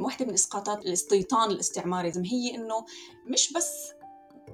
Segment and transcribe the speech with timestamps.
[0.00, 2.84] واحدة من إسقاطات الاستيطان الاستعماري هي إنه
[3.26, 3.92] مش بس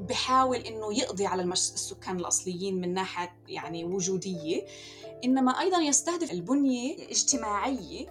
[0.00, 4.66] بحاول إنه يقضي على السكان الأصليين من ناحية يعني وجودية
[5.24, 8.06] إنما أيضا يستهدف البنية الاجتماعية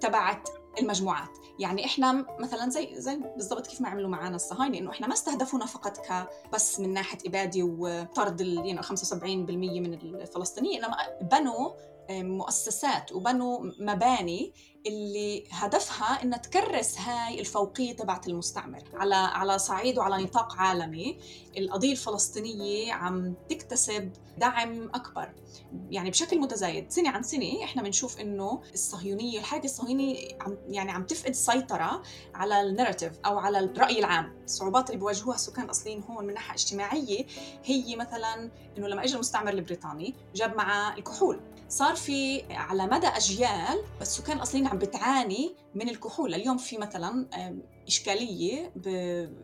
[0.00, 0.48] تبعت
[0.80, 1.28] المجموعات.
[1.58, 5.66] يعني إحنا مثلا زي زي بالضبط كيف ما عملوا معنا الصهاينة إنه إحنا ما استهدفونا
[5.66, 11.70] فقط كبس من ناحية إبادة وطرد ال 75% من الفلسطينيين إنما بنوا
[12.10, 14.52] مؤسسات وبنوا مباني
[14.86, 21.18] اللي هدفها انها تكرس هاي الفوقية تبعت المستعمر على على صعيد وعلى نطاق عالمي.
[21.56, 25.32] القضية الفلسطينية عم تكتسب دعم أكبر.
[25.90, 31.04] يعني بشكل متزايد سنة عن سنة إحنا بنشوف إنه الصهيونية الحركة الصهيونية عم يعني عم
[31.06, 32.02] تفقد السيطره
[32.34, 34.36] على الناراتيف أو على الرأي العام.
[34.44, 37.26] الصعوبات اللي بيواجهوها السكان الاصليين هون من ناحية اجتماعية
[37.64, 41.40] هي مثلا إنه لما اجى المستعمر البريطاني جاب معه الكحول.
[41.74, 46.34] صار في على مدى أجيال السكان الاصليين عم بتعاني من الكحول.
[46.34, 47.26] اليوم في مثلا
[47.88, 48.72] إشكالية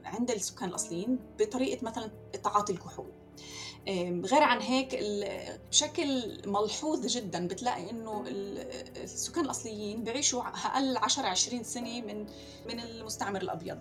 [0.04, 2.10] عند السكان الأصليين بطريقة مثلا
[2.44, 3.12] تعاطي الكحول.
[4.24, 4.98] غير عن هيك
[5.70, 8.24] بشكل ملحوظ جدا بتلاقي إنه
[8.96, 12.26] السكان الأصليين بيعيشوا أقل 10 20 سنة من
[12.68, 13.78] من المستعمر الأبيض.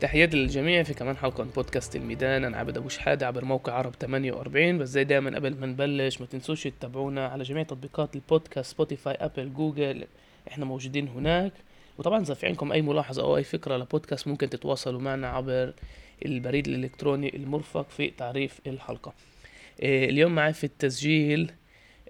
[0.00, 2.44] تحياتي للجميع في كمان حلقة من بودكاست الميدان.
[2.44, 6.26] أنا عبد أبو شحادة عبر موقع عرب 48 بس زي دايما قبل ما نبلش ما
[6.26, 10.06] تنسوش تتابعونا على جميع تطبيقات البودكاست Spotify Apple Google.
[10.48, 11.52] إحنا موجودين هناك.
[11.98, 15.72] وطبعا إذا في عندكم أي ملاحظة أو أي فكرة لبودكاست ممكن تتواصلوا معنا عبر
[16.26, 19.14] البريد الإلكتروني المرفق في تعريف الحلقة.
[19.82, 21.52] إيه، اليوم معي في التسجيل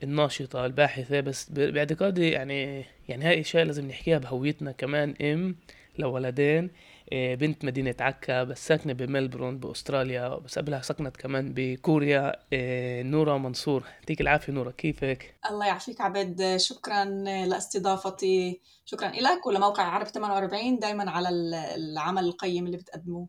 [0.03, 1.21] الناشطة الباحثة.
[1.21, 5.57] بس باعتقادي يعني يعني هاي أشياء لازم نحكيها بهويتنا كمان أم
[5.99, 6.71] لولدين.
[7.13, 12.37] بنت مدينة عكا بس ساكنة بملبورن بأستراليا بس قبلها سكنت كمان بكوريا.
[12.53, 16.57] إيه، نورا منصور يعطيك العافية نورا كيفك؟ الله يعافيك عبد.
[16.57, 17.05] شكرا
[17.47, 18.61] لاستضافتي.
[18.85, 21.29] شكرا لك ولموقع عرب 48 دايما على
[21.77, 23.29] العمل القيم اللي بتقدموه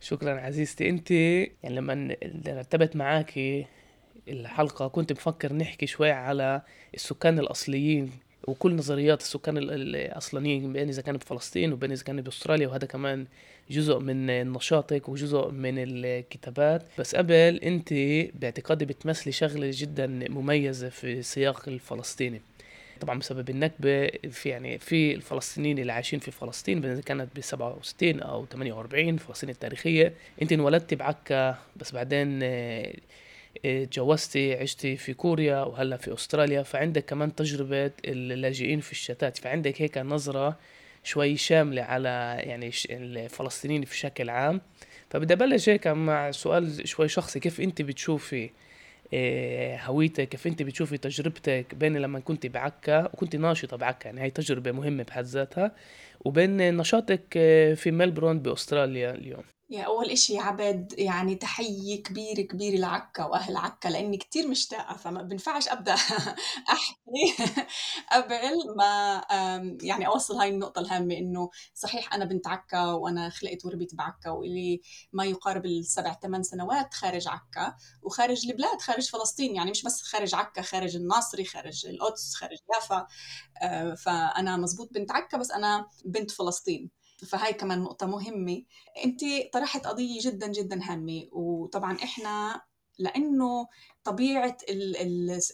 [0.00, 1.10] شكرا عزيزتي أنت.
[1.10, 2.16] يعني لما
[2.48, 3.66] رتبت معاكي
[4.28, 6.62] الحلقة كنت بفكر نحكي شوي على
[6.94, 8.23] السكان الأصليين.
[8.46, 13.26] وكل نظريات السكان الأصليين بين إذا كان بفلسطين وبين إذا كان بأستراليا وهذا كمان
[13.70, 16.82] جزء من نشاطك وجزء من الكتابات.
[16.98, 17.92] بس قبل أنت
[18.34, 22.40] باعتقادي بتمثلي شغلة جدا مميزة في السياق الفلسطيني.
[23.00, 28.20] طبعا بسبب النكبة في يعني في الفلسطينيين اللي عايشين في فلسطين إذا كانت ب 67
[28.20, 30.12] أو 48 فلسطين التاريخية
[30.42, 32.40] أنت انولدتي بعكا بس بعدين
[33.62, 36.62] تجوزتي عشتي في كوريا وهلا في أستراليا.
[36.62, 39.38] فعندك كمان تجربة اللاجئين في الشتات.
[39.38, 40.56] فعندك هيك نظرة
[41.04, 44.60] شوي شاملة على يعني الفلسطينيين بشكل عام.
[45.10, 47.40] فبدي أبلش هيك مع سؤال شوي شخصي.
[47.40, 48.50] كيف أنت بتشوفي
[49.14, 54.30] آه، هويتك؟ كيف أنت بتشوفي تجربتك بين لما كنت بعكا وكنت ناشطة بعكا؟ يعني هاي
[54.30, 55.72] تجربة مهمة بحد ذاتها.
[56.24, 59.53] وبين نشاطك آه، في ملبورن بأستراليا اليوم.
[59.70, 65.22] يا أول إشي عبد يعني تحية كبيرة كبيرة لعكا وأهل عكا لأني كتير مشتاقة فما
[65.22, 65.94] بنفعش أبدأ
[66.72, 67.34] أحكي
[68.12, 69.20] قبل ما
[69.82, 74.80] يعني أوصل هاي النقطة الهامة إنه صحيح أنا بنت عكا وأنا خلقت وربيت بعكا وإلي
[75.12, 80.34] ما يقارب السبع ثمان سنوات خارج عكا وخارج البلاد خارج فلسطين يعني مش بس خارج
[80.34, 83.06] عكا خارج الناصري خارج القدس خارج يافا.
[83.62, 86.90] آه، فأنا مزبوط بنت عكا بس أنا بنت فلسطين.
[87.24, 88.62] فهاي كمان نقطة مهمة.
[89.04, 89.20] أنت
[89.52, 92.62] طرحت قضية جدا جدا هامة وطبعا إحنا
[92.98, 93.66] لأنه
[94.04, 94.56] طبيعة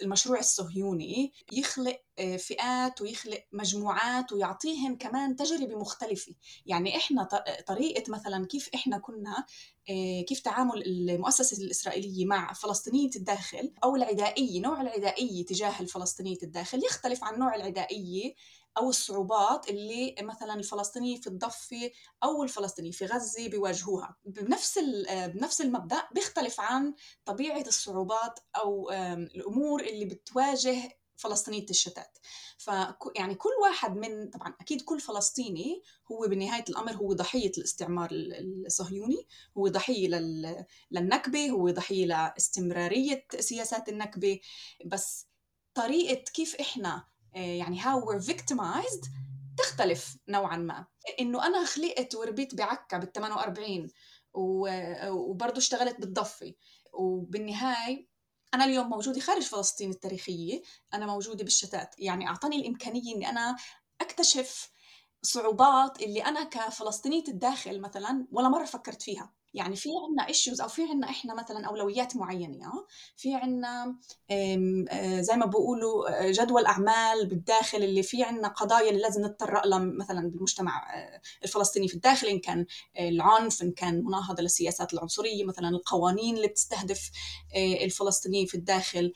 [0.03, 6.35] المشروع الصهيوني يخلق آه، فئات ويخلق مجموعات ويعطيهم كمان تجربة مختلفة.
[6.67, 7.29] يعني إحنا
[7.67, 9.47] طريقة مثلا كيف إحنا كنا
[9.91, 16.85] آه، كيف تعامل المؤسسة الإسرائيلية مع فلسطينية الداخل أو العدائية نوع العدائية تجاه الفلسطينية الداخل
[16.85, 18.35] يختلف عن نوع العدائية
[18.79, 21.91] أو الصعوبات اللي مثلا الفلسطينيين في الضفة
[22.25, 24.17] أو الفلسطينيين في غزة بيواجهوها.
[24.25, 24.79] بنفس
[25.11, 26.95] بنفس المبدأ بيختلف عن
[27.25, 28.91] طبيعة الصعوبات أو
[29.35, 32.19] الأمور اللي بتواجه فلسطينية الشتات.
[32.59, 32.71] ف
[33.17, 35.83] يعني كل واحد من طبعا أكيد كل فلسطيني
[36.13, 38.09] هو بنهاية الأمر هو ضحية الاستعمار
[38.67, 39.27] الصهيوني
[39.59, 40.65] هو ضحية لل...
[40.91, 44.41] للنكبة هو ضحية لاستمرارية سياسات النكبة.
[44.87, 45.27] بس
[45.75, 49.09] طريقة كيف إحنا يعني how we're victimized
[49.57, 50.87] تختلف نوعا ما.
[51.21, 53.89] إنه أنا خلقت وربيت بعكا بال 48
[54.33, 56.55] وبرضه اشتغلت بالضفة.
[56.93, 58.09] وبالنهاية
[58.55, 60.63] أنا اليوم موجودة خارج فلسطين التاريخية.
[60.95, 61.95] أنا موجودة بالشتات.
[61.99, 63.57] يعني أعطاني الإمكانية إني أنا
[64.01, 64.71] أكتشف
[65.23, 69.33] صعوبات اللي أنا كفلسطينية الداخل مثلا ولا مرة فكرت فيها.
[69.55, 72.73] يعني في عنا ايشوز أو في عنا إحنا مثلا أولويات معينة
[73.17, 73.97] في عنا
[75.21, 80.31] زي ما بقولوا جدول أعمال بالداخل اللي في عنا قضايا اللي لازم نتطرق لها مثلا
[80.31, 80.87] بالمجتمع
[81.45, 82.67] الفلسطيني في الداخل إن كان
[83.01, 87.11] العنف إن كان مناهضة للسياسات العنصرية مثلا القوانين اللي بتستهدف
[87.57, 89.13] الفلسطينيين في الداخل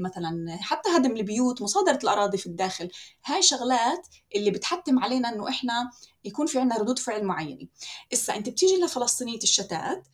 [0.00, 2.88] مثلا حتى هدم البيوت مصادرة الأراضي في الداخل.
[3.24, 5.90] هاي شغلات اللي بتحتم علينا إنه إحنا
[6.24, 7.66] يكون في عندنا ردود فعل معينة.
[8.12, 10.08] إسا أنت بتيجي لفلسطينية الشتات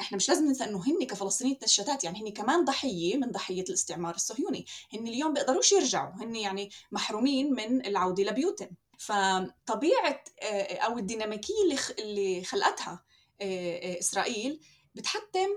[0.00, 4.14] إحنا مش لازم ننسى إنه هن كفلسطينية الشتات يعني هن كمان ضحية من ضحية الاستعمار
[4.14, 4.66] الصهيوني.
[4.92, 11.54] هن اليوم بيقدروش يرجعوا هن يعني محرومين من العودة لبيوتهم فطبيعة آه، أو الديناميكية
[11.98, 13.04] اللي خلقتها
[13.40, 14.60] آه، آه، إسرائيل
[14.94, 15.48] بتحتم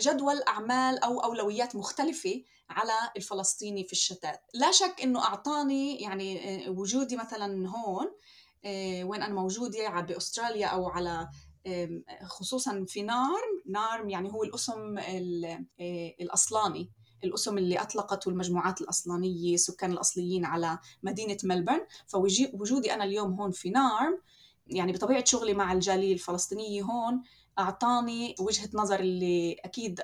[0.00, 4.40] جدول أعمال أو أولويات مختلفة على الفلسطيني في الشتات.
[4.54, 8.06] لا شك إنه أعطاني يعني وجودي مثلا هون
[9.04, 11.28] وين أنا موجودة بأستراليا أو على
[12.24, 13.62] خصوصا في نارم.
[13.66, 15.64] نارم يعني هو الأسم آه،
[16.20, 16.90] الأصلاني.
[17.24, 23.70] الأسم اللي أطلقته المجموعات الأصلانية السكان الأصليين على مدينة ملبورن فوجودي أنا اليوم هون في
[23.70, 24.18] نارم
[24.66, 27.22] يعني بطبيعة شغلي مع الجالية الفلسطينية هون
[27.58, 30.00] أعطاني وجهة نظر اللي أكيد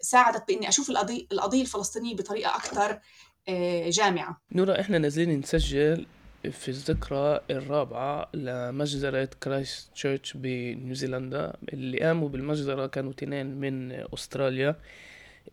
[0.00, 3.00] ساعدت بإني أشوف القضية القضية الفلسطينية بطريقة أكثر
[3.48, 4.42] آه، جامعة.
[4.52, 6.06] نورا إحنا نازلين نسجل
[6.50, 14.76] في الذكرى الرابعة لمجزرة كرايست تشيرش بنيوزيلندا اللي قاموا بالمجزرة كانوا تنين من أستراليا.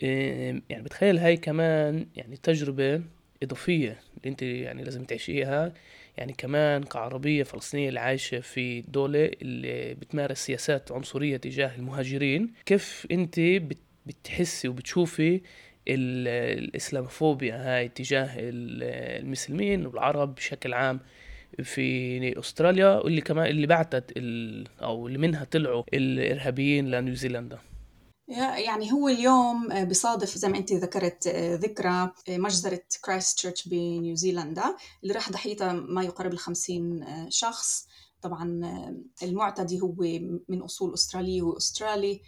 [0.01, 3.01] يعني بتخيل هاي كمان يعني تجربة
[3.43, 5.73] إضافية اللي أنت يعني لازم تعيشيها.
[6.17, 12.53] يعني كمان كعربية فلسطينية اللي عايشة في دولة اللي بتمارس سياسات عنصرية تجاه المهاجرين.
[12.65, 13.39] كيف أنت
[14.05, 15.41] بتحسي وبتشوفي
[15.87, 20.99] الإسلاموفوبيا هاي تجاه المسلمين والعرب بشكل عام
[21.63, 24.13] في أستراليا واللي كمان اللي بعتت
[24.81, 27.59] أو اللي منها طلعوا الإرهابيين لنيوزيلندا
[28.65, 35.31] يعني هو اليوم بصادف زي ما أنت ذكرت ذكرى مجزرة كرايست تشيرش بنيوزيلندا اللي راح
[35.31, 37.87] ضحيتها ما يقارب الخمسين شخص.
[38.21, 38.61] طبعا
[39.23, 39.95] المعتدي هو
[40.49, 42.19] من أصول أسترالية وأسترالي آه،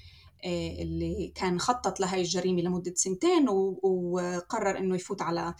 [0.46, 5.54] اللي كان خطط لهي الجريمة لمدة سنتين وقرر أنه يفوت على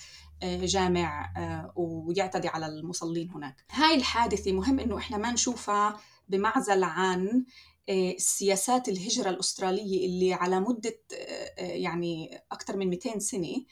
[0.44, 3.66] آه، جامع آه، ويعتدي على المصلين هناك.
[3.72, 6.00] هاي الحادثة مهم أنه إحنا ما نشوفها
[6.30, 7.46] بمعزل عن
[8.18, 11.02] سياسات الهجرة الأسترالية اللي على مدة
[11.58, 13.66] يعني أكثر من 200 سنة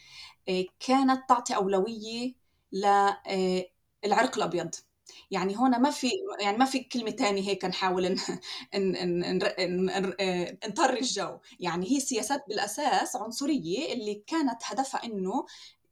[0.80, 2.34] كانت تعطي أولوية
[2.72, 4.76] للعرق الأبيض.
[5.32, 9.40] يعني هون ما في يعني ما في كلمة ثانية هيك نحاول ان ان
[10.70, 11.38] نطر الجو.
[11.60, 15.46] يعني هي سياسات بالأساس عنصرية اللي كانت هدفها إنه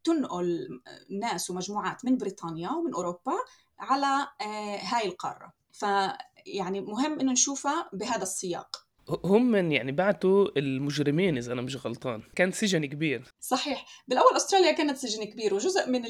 [0.04, 3.34] تنقل ناس ومجموعات من بريطانيا ومن أوروبا
[3.80, 5.54] على آه، هاي القارة.
[5.72, 8.87] فيعني مهم إنه نشوفها بهذا السياق.
[9.26, 12.22] هم من يعني بعتوا المجرمين إذا أنا مش غلطان.
[12.36, 13.34] كان سجن كبير.
[13.40, 13.86] صحيح.
[14.08, 16.02] بالأول أستراليا كانت سجن كبير وجزء من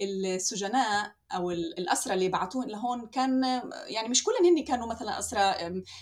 [0.00, 3.44] السجناء أو الأسرى اللي بعثوهم لهون كان
[3.86, 5.54] يعني مش كلهم هن كانوا مثلا أسرى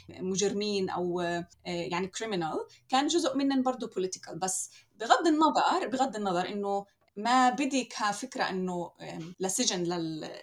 [0.09, 1.21] مجرمين أو
[1.67, 4.71] يعني criminal كان جزء منهم برضه political بس
[5.01, 6.87] بغض النظر بغض النظر إنه
[7.17, 8.93] ما بدي كفكره إنه
[9.41, 9.83] لسجن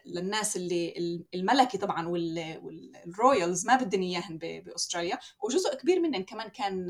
[0.06, 5.20] للناس اللي الملكي طبعا وال royals ما بدهم اياهم بأستراليا.
[5.44, 6.88] وجزء كبير منهم كمان كان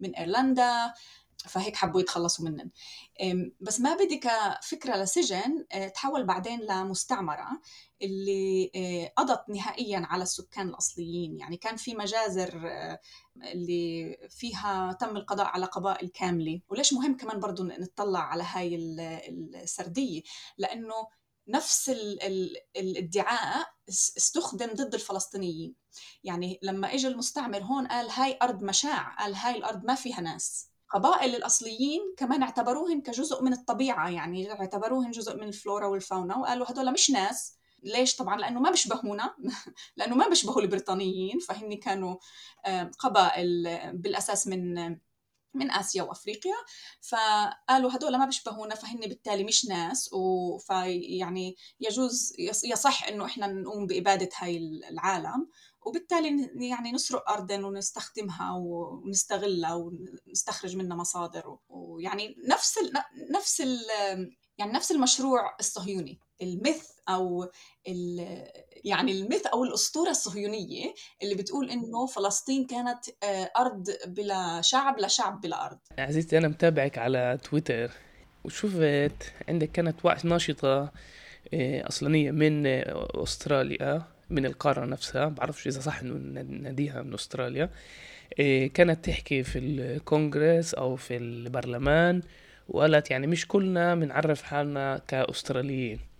[0.00, 0.92] من إيرلندا
[1.48, 2.70] فهيك حبوا يتخلصوا منن
[3.60, 7.48] بس ما بدي كفكرة لسجن آه، تحول بعدين لمستعمرة.
[8.02, 11.38] اللي آه، قضت نهائيا على السكان الأصليين.
[11.38, 13.00] يعني كان في مجازر آه،
[13.36, 16.60] اللي فيها تم القضاء على قبائل كاملة.
[16.68, 20.22] وليش مهم كمان برضو نطلع على هاي السردية؟
[20.58, 20.94] لأنه
[21.48, 21.88] نفس
[22.76, 25.74] الادعاء استخدم ضد الفلسطينيين.
[26.24, 30.68] يعني لما اجى المستعمر هون قال هاي أرض مشاع قال هاي الأرض ما فيها ناس.
[30.90, 34.10] قبائل الأصليين كمان اعتبروهن كجزء من الطبيعة.
[34.10, 37.61] يعني اعتبروهن جزء من الفلورا والفاونا وقالوا هدول مش ناس.
[37.82, 39.34] ليش طبعا؟ لأنه ما بيشبهونا
[39.96, 42.16] لأنه ما بيشبهوا البريطانيين فهن كانوا
[42.98, 44.96] قبائل بالأساس من
[45.54, 46.54] من آسيا وأفريقيا.
[47.00, 50.12] فقالوا هدول ما بيشبهونا فهن بالتالي مش ناس.
[50.12, 52.32] وفيعني يجوز
[52.64, 54.56] يصح إنه إحنا نقوم بإبادة هاي
[54.90, 55.48] العالم.
[55.86, 61.58] وبالتالي يعني نسرق أرضا ونستخدمها ونستغلها ونستخرج منها مصادر.
[61.68, 62.92] ويعني نفس ال
[63.30, 63.78] نفس ال
[64.62, 67.50] يعني نفس المشروع الصهيوني الميث أو
[68.84, 75.08] يعني الميث أو الأسطورة الصهيونية اللي بتقول إنه فلسطين كانت آه، أرض بلا شعب لا
[75.08, 75.78] شعب بلا أرض.
[75.98, 77.90] عزيزتي أنا متابعك على تويتر.
[78.44, 80.92] وشفت عندك كانت ناشطة
[81.54, 82.66] آه، أصلانية من
[83.22, 85.28] أستراليا من القارة نفسها.
[85.28, 87.70] بعرفش إذا صح إنه ناديها من أستراليا.
[88.38, 92.22] إيه، كانت تحكي في الكونغرس أو في البرلمان.
[92.68, 96.12] وقالت يعني مش كلنا بنعرف حالنا كأستراليين.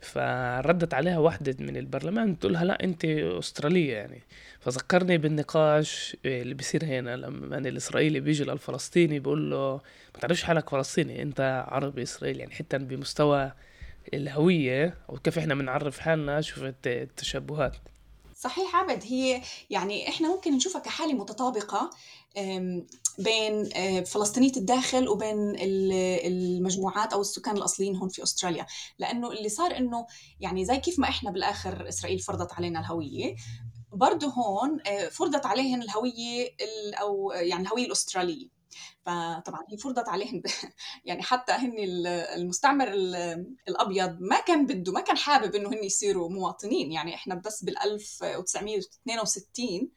[0.00, 4.22] فردت عليها واحدة من البرلمان بتقول لها لا أنت أسترالية يعني.
[4.60, 9.80] فذكرني بالنقاش اللي بيصير هنا لما الإسرائيلي بيجي للفلسطيني بيقول له
[10.14, 13.52] ما تعرفش حالك فلسطيني أنت عربي إسرائيلي يعني حتى بمستوى
[14.14, 17.76] الهوية أو كيف إحنا بنعرف حالنا شوفت التشابهات.
[18.34, 21.90] صحيح عبد هي يعني إحنا ممكن نشوفها كحالة متطابقة.
[23.18, 23.64] بين
[24.04, 25.56] فلسطينية الداخل وبين
[26.26, 28.66] المجموعات أو السكان الأصليين هون في أستراليا.
[28.98, 30.06] لأنه اللي صار إنه
[30.40, 33.36] يعني زي كيف ما إحنا بالآخر إسرائيل فرضت علينا الهوية
[33.92, 34.78] برضه هون
[35.10, 36.48] فرضت عليهم الهوية
[36.94, 38.56] أو يعني الهوية الأسترالية.
[39.06, 40.42] فطبعا هي فرضت عليهم
[41.04, 41.74] يعني حتى هن
[42.36, 42.88] المستعمر
[43.68, 46.92] الأبيض ما كان بده ما كان حابب إنه هن يصيروا مواطنين.
[46.92, 49.90] يعني إحنا بس بال 1962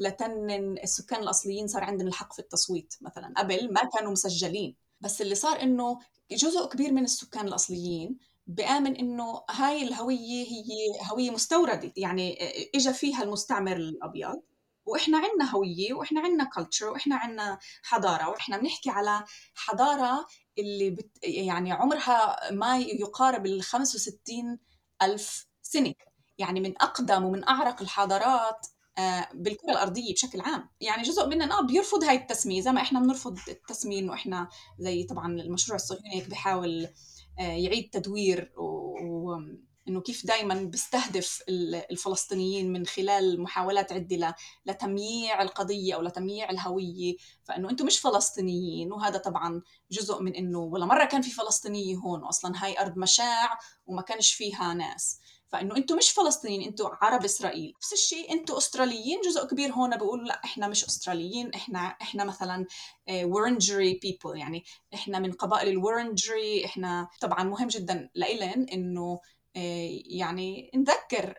[0.00, 3.34] لتنن السكان الأصليين صار عندهم الحق في التصويت مثلا.
[3.36, 4.76] قبل ما كانوا مسجلين.
[5.00, 5.98] بس اللي صار إنه
[6.30, 11.92] جزء كبير من السكان الأصليين بآمن إنه هاي الهوية هي هوية مستوردة.
[11.96, 12.38] يعني
[12.74, 14.42] اجى فيها المستعمر الأبيض.
[14.86, 18.28] وإحنا عندنا هوية وإحنا عندنا كلتشر وإحنا عندنا حضارة.
[18.28, 20.26] وإحنا بنحكي على حضارة
[20.58, 24.58] اللي بت يعني عمرها ما يقارب ال 65
[25.02, 25.94] ألف سنة.
[26.38, 28.66] يعني من أقدم ومن أعرق الحضارات
[29.34, 30.68] بالكرة الأرضية بشكل عام.
[30.80, 32.60] يعني جزء مننا آه بيرفض هاي التسمية.
[32.60, 34.48] زي ما إحنا بنرفض التسمية إنه إحنا
[34.78, 36.88] زي طبعا المشروع الصهيوني هيك بحاول
[37.38, 41.42] آه، يعيد تدوير وانه كيف دائما بيستهدف
[41.90, 44.34] الفلسطينيين من خلال محاولات عده
[44.66, 47.16] لتمييع القضية أو لتمييع الهوية.
[47.44, 52.24] فإنه أنتم مش فلسطينيين وهذا طبعا جزء من إنه ولا مرة كان في فلسطينية هون
[52.24, 55.20] أصلا هاي أرض مشاع وما كانش فيها ناس.
[55.48, 57.72] فإنه أنتم مش فلسطينيين أنتم عرب إسرائيل.
[57.76, 59.20] نفس الشيء أنتم أستراليين.
[59.20, 62.66] جزء كبير هون بقول لا إحنا مش أستراليين إحنا إحنا مثلا
[63.10, 69.20] ورنجري آه، بيبل يعني إحنا من قبائل الورنجري إحنا طبعا مهم جدا لإلن إنه
[69.56, 71.34] آه، يعني نذكر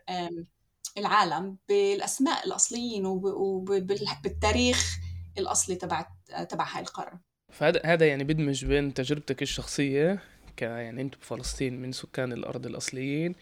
[0.98, 4.98] العالم بالأسماء الأصليين وبالتاريخ
[5.38, 6.08] الأصلي تبع
[6.50, 7.20] تبع هاي القارة.
[7.52, 10.24] فهذا هذا يعني بدمج بين تجربتك الشخصية
[10.58, 13.36] ك يعني أنتم بفلسطين من سكان الأرض الأصليين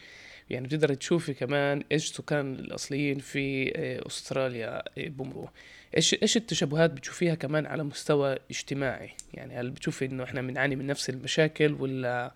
[0.50, 5.48] يعني بتقدر تشوفي كمان إيش سكان الأصليين في آه، أستراليا آه، بمروا.
[5.98, 10.88] إيش إيش التشابهات بتشوفيها كمان على مستوى اجتماعي؟ يعني هل بتشوفي إنه إحنا بنعاني من
[10.88, 12.34] نفس المشاكل ولا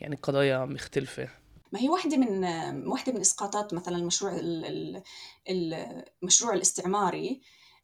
[0.00, 1.28] يعني قضايا مختلفة؟
[1.72, 2.44] ما هي واحدة من
[2.86, 4.40] واحدة من إسقاطات مثلا المشروع
[6.22, 7.40] المشروع الاستعماري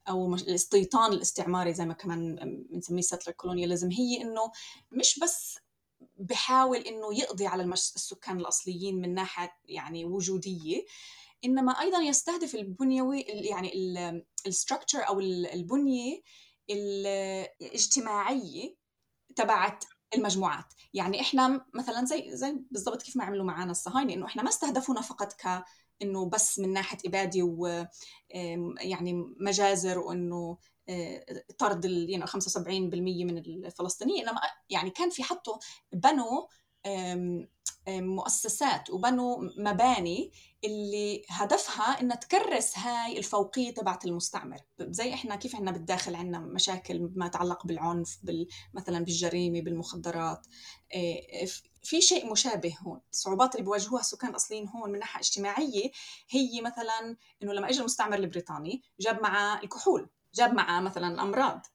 [0.08, 2.36] أو الاستيطان الاستعماري زي ما كمان
[2.70, 4.52] بنسميه ستلر كولونياليزم هي إنه
[4.92, 5.58] مش بس
[6.20, 10.84] بحاول إنه يقضي على السكان الأصليين من ناحية يعني وجودية
[11.44, 13.72] إنما أيضا يستهدف البنيوي يعني
[14.46, 16.20] الستركتشر أو البنية
[16.70, 18.74] الاجتماعية
[19.36, 19.84] تبعت
[20.14, 20.64] المجموعات.
[20.94, 25.00] يعني إحنا مثلا زي زي بالضبط كيف ما عملوا معنا الصهاينة إنه إحنا ما استهدفونا
[25.00, 25.64] فقط ك
[26.02, 27.84] إنه بس من ناحية إبادة و
[28.80, 30.58] يعني مجازر وإنه
[31.58, 34.28] طرد يعني 75% من الفلسطينيين.
[34.28, 35.58] انما يعني كان في حطوا
[35.92, 36.46] بنوا
[37.88, 40.32] مؤسسات وبنوا مباني
[40.64, 44.60] اللي هدفها إنها تكرس هاي الفوقية تبعت المستعمر.
[44.80, 50.46] زي إحنا كيف عندنا بالداخل عندنا مشاكل ما يتعلق بالعنف بال مثلا بالجريمة بالمخدرات.
[50.94, 51.46] آه،
[51.82, 53.00] في شيء مشابه هون.
[53.12, 55.90] الصعوبات اللي بيواجهوها السكان الأصليين هون من ناحية اجتماعية
[56.30, 60.08] هي مثلا إنه لما اجى المستعمر البريطاني جاب معه الكحول.
[60.34, 61.66] جاب معه مثلا امراض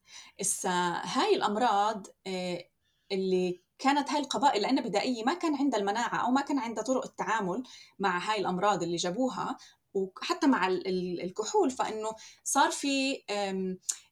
[0.41, 2.65] اسا هاي الأمراض آه،
[3.11, 7.05] اللي كانت هاي القبائل لأنها بدائية ما كان عندها المناعة أو ما كان عندها طرق
[7.05, 7.63] التعامل
[7.99, 9.57] مع هاي الأمراض اللي جابوها
[9.93, 12.11] وحتى مع الكحول فإنه
[12.43, 13.23] صار في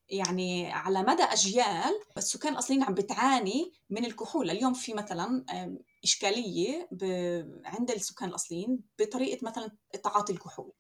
[0.09, 4.50] يعني على مدى أجيال السكان الأصليين عم بتعاني من الكحول.
[4.51, 5.45] اليوم في مثلا
[6.03, 6.89] إشكالية
[7.65, 9.71] عند السكان الأصليين بطريقة مثلا
[10.03, 10.71] تعاطي الكحول.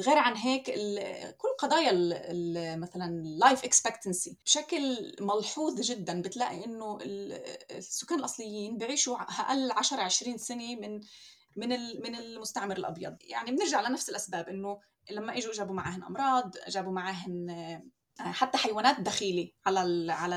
[0.00, 0.64] غير عن هيك
[1.36, 1.92] كل قضايا
[2.76, 6.22] مثلا ال life expectancy بشكل ملحوظ جدا.
[6.22, 6.98] بتلاقي إنه
[7.70, 11.00] السكان الأصليين بيعيشوا أقل 10 20 سنة من
[11.56, 11.68] من
[12.02, 13.16] من المستعمر الأبيض.
[13.20, 17.46] يعني بنرجع لنفس الأسباب إنه لما إجوا جابوا معهن أمراض جابوا معهن
[18.20, 20.36] حتى حيوانات دخيلة على على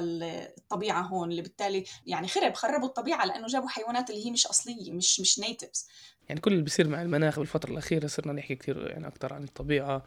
[0.58, 4.92] الطبيعة هون اللي بالتالي يعني خرب خربوا الطبيعة لأنه جابوا حيوانات اللي هي مش أصلية
[4.92, 5.88] مش مش نيتفز
[6.30, 10.06] يعني كل اللي بيصير مع المناخ بالفترة الأخيرة صرنا نحكي كثير يعني أكثر عن الطبيعة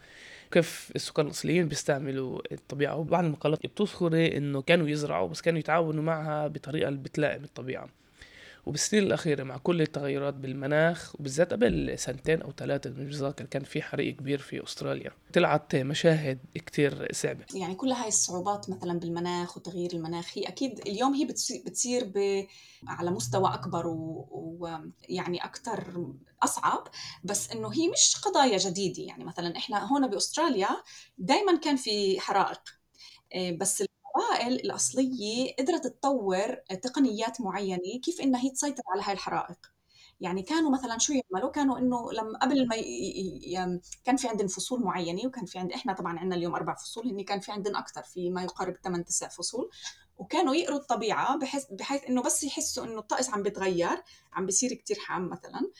[0.50, 2.96] كيف السكان الأصليين بيستعملوا الطبيعة.
[2.96, 7.88] وبعض المقالات بتذكر إنه كانوا يزرعوا بس كانوا يتعاونوا معها بطريقة اللي بتلائم الطبيعة.
[8.66, 13.82] وبالسنين الأخيرة مع كل التغيرات بالمناخ وبالذات قبل سنتين أو ثلاثة مش بتذكر كان في
[13.82, 15.10] حريق كبير في أستراليا.
[15.34, 21.14] طلعت مشاهد كتير صعبة يعني كل هاي الصعوبات مثلا بالمناخ وتغيير المناخ هي أكيد اليوم
[21.14, 21.24] هي
[21.66, 22.46] بتصير ب...
[22.86, 25.40] على مستوى أكبر ويعني و...
[25.44, 26.06] أكثر
[26.42, 26.88] أصعب
[27.24, 29.02] بس إنه هي مش قضايا جديدة.
[29.02, 30.68] يعني مثلا إحنا هون بأستراليا
[31.18, 32.60] دائما كان في حرائق
[33.34, 33.84] إيه، بس
[34.16, 39.58] القبائل الأصلية قدرت تطور تقنيات معينة كيف إنها هي تسيطر على هاي الحرائق.
[40.20, 43.80] يعني كانوا مثلا شو يعملوا؟ كانوا إنه لما قبل ما ي...
[44.04, 47.24] كان في عندنا فصول معينة وكان في عند إحنا طبعا عندنا اليوم أربع فصول هن
[47.24, 49.70] كان في عندنا أكثر في ما يقارب 8 9 فصول.
[50.18, 54.02] وكانوا يقروا الطبيعة بحيث بحيث إنه بس يحسوا إنه الطقس عم بيتغير
[54.32, 55.70] عم بيصير كتير حام مثلا.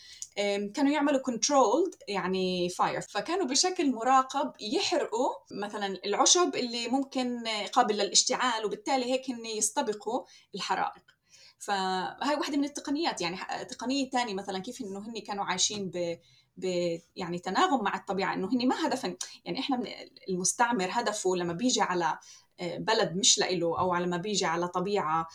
[0.75, 8.65] كانوا يعملوا controlled يعني fire فكانوا بشكل مراقب يحرقوا مثلا العشب اللي ممكن قابل للاشتعال
[8.65, 10.25] وبالتالي هيك هن يستبقوا
[10.55, 11.03] الحرائق.
[11.59, 13.21] فهاي واحدة من التقنيات.
[13.21, 16.19] يعني تقنية ثانية مثلا كيف إنه هن كانوا عايشين ب
[16.57, 18.35] ب يعني تناغم مع الطبيعة.
[18.35, 19.83] إنه هن ما هدفا يعني إحنا
[20.29, 22.19] المستعمر هدفه لما بيجي على
[22.61, 25.29] بلد مش لإله أو على ما بيجي على طبيعة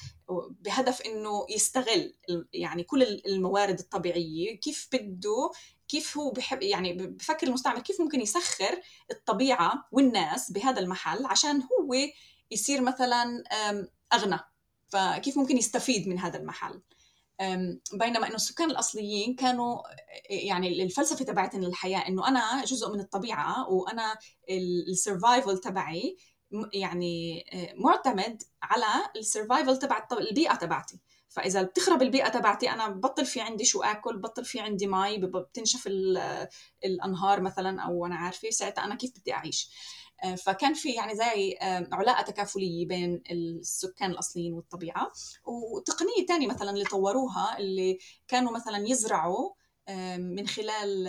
[0.50, 2.14] بهدف إنه يستغل
[2.54, 5.52] يعني كل الموارد الطبيعية كيف بده
[5.88, 11.96] كيف هو بحب يعني بفكر المستعمر كيف ممكن يسخر الطبيعة والناس بهذا المحل عشان هو
[12.52, 13.44] يصير مثلا
[14.14, 14.40] أغنى.
[14.88, 16.82] فكيف ممكن يستفيد من هذا المحل؟
[17.94, 19.82] بينما إنه السكان الأصليين كانوا
[20.30, 24.18] يعني الفلسفة تبعتهم للحياة إنه أنا جزء من الطبيعة وأنا
[24.90, 26.18] ال survival تبعي
[26.74, 31.00] يعني آه، معتمد على ال survival تبع البيئة تبعتي.
[31.30, 35.88] فإذا بتخرب البيئة تبعتي أنا بطل في عندي شو آكل بطل في عندي مي بتنشف
[36.86, 39.70] الأنهار مثلا أو أنا عارفة ساعتها أنا كيف بدي أعيش.
[40.24, 45.12] آه، فكان في يعني زي آه، علاقة تكافلية بين السكان الأصليين والطبيعة.
[45.46, 49.54] وتقنية ثانية مثلا اللي طوروها اللي كانوا مثلا يزرعوا
[50.18, 51.06] من خلال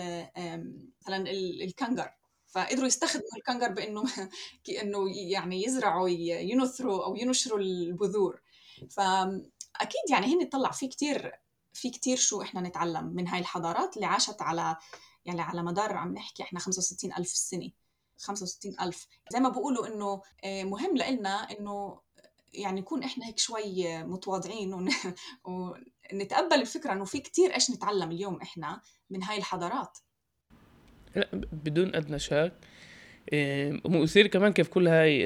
[1.01, 1.31] مثلا
[1.63, 2.20] الكنجر.
[2.51, 4.03] فقدروا يستخدموا الكنجر بإنه
[4.65, 8.41] كانه يعني يزرعوا ينثروا أو ينشروا البذور.
[8.89, 11.41] فاكيد يعني هن طلع في كتير
[11.73, 14.77] في كتير شو إحنا نتعلم من هاي الحضارات اللي عاشت على
[15.25, 17.71] يعني على مدار عم نحكي إحنا 65 ألف سنة.
[18.17, 19.07] 65 ألف.
[19.31, 22.01] زي ما بقولوا إنه آه، مهم لنا إنه
[22.53, 24.89] يعني نكون إحنا هيك شوي متواضعين ون...
[26.13, 29.97] ونتقبل الفكرة إنه في كتير إيش نتعلم اليوم إحنا من هاي الحضارات.
[31.15, 32.51] لا بدون أدنى شك.
[33.85, 35.25] مثير كمان كيف كل هاي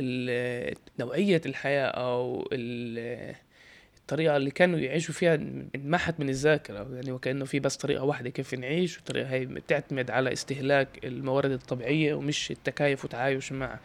[1.00, 2.50] نوعية الحياة أو
[3.98, 5.36] الطريقة اللي كانوا يعيشوا فيها
[5.76, 6.88] انمحت من الذاكرة.
[6.95, 12.13] يعني وكأنه في بس طريقة واحدة كيف نعيش والطريقة هاي بتعتمد على استهلاك الموارد الطبيعية
[12.13, 13.80] ومش التكيف والتعايش مع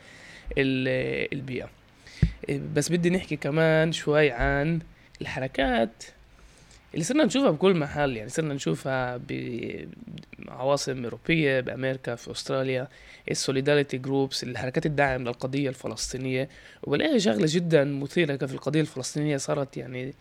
[0.59, 1.71] البيئة.
[2.75, 4.81] بس بدي نحكي كمان شوي عن
[5.21, 6.05] الحركات
[6.94, 9.20] اللي صرنا نشوفها بكل محل يعني صرنا نشوفها
[10.38, 12.88] بعواصم أوروبية بأمريكا في أستراليا
[13.31, 16.48] ال solidarity groups الحركات الداعم للقضية الفلسطينية.
[16.83, 20.14] وبلاقي شغلة جدا مثيرة في القضية الفلسطينية صارت يعني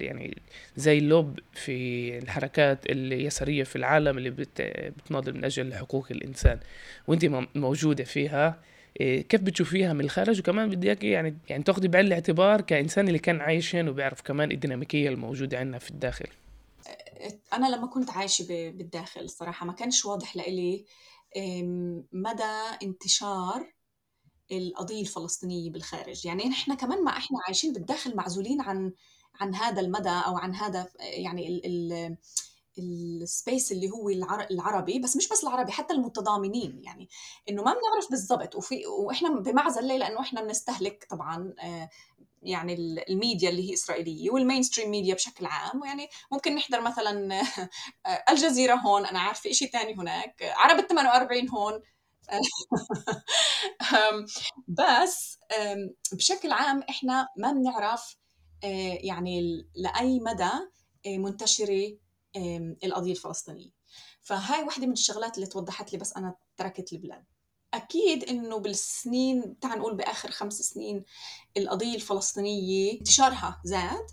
[0.00, 0.36] يعني
[0.76, 4.62] زي اللوب في الحركات اليسارية في العالم اللي بت
[4.96, 6.58] بتناضل من أجل حقوق الإنسان.
[7.06, 7.24] وأنت
[7.54, 8.46] موجودة فيها.
[8.48, 13.18] إيه، كيف بتشوفيها من الخارج؟ وكمان بدي اياكي يعني يعني تاخذي بعين الاعتبار كإنسان اللي
[13.18, 16.26] كان عايش هنا وبيعرف كمان الديناميكية الموجودة عندنا في الداخل.
[17.52, 20.84] أنا لما كنت عايشة بالداخل الصراحه ما كانش واضح لإلي
[22.12, 23.72] مدى انتشار
[24.52, 26.26] القضية الفلسطينية بالخارج.
[26.26, 28.92] يعني نحن كمان ما إحنا عايشين بالداخل معزولين عن
[29.40, 32.16] عن هذا المدى أو عن هذا يعني ال ال
[32.78, 34.08] ال space اللي هو
[34.50, 36.80] العربي بس مش بس العربي حتى المتضامنين.
[36.84, 37.08] يعني
[37.50, 38.54] إنه ما بنعرف بالضبط.
[38.54, 41.88] وفي وإحنا بمعزل ليه؟ لأنه إحنا بنستهلك طبعا آه،
[42.42, 42.74] يعني
[43.08, 45.82] الميديا اللي هي إسرائيلية وال mainstream media بشكل عام.
[45.82, 47.40] ويعني ممكن نحضر مثلا
[48.06, 50.52] آه، الجزيرة هون أنا عارفة شيء ثاني هناك.
[50.56, 51.82] عرب 48 هون.
[54.68, 55.38] بس
[56.12, 58.16] بشكل عام إحنا ما بنعرف
[58.64, 60.50] آه، يعني لأي مدى
[61.06, 61.96] منتشرة
[62.84, 63.70] القضية الفلسطينية.
[64.20, 67.24] فهاي واحدة من الشغلات اللي توضحت لي بس أنا تركت البلاد
[67.74, 71.04] أكيد إنه بالسنين تعال نقول بآخر خمس سنين
[71.56, 74.06] القضية الفلسطينية انتشارها زاد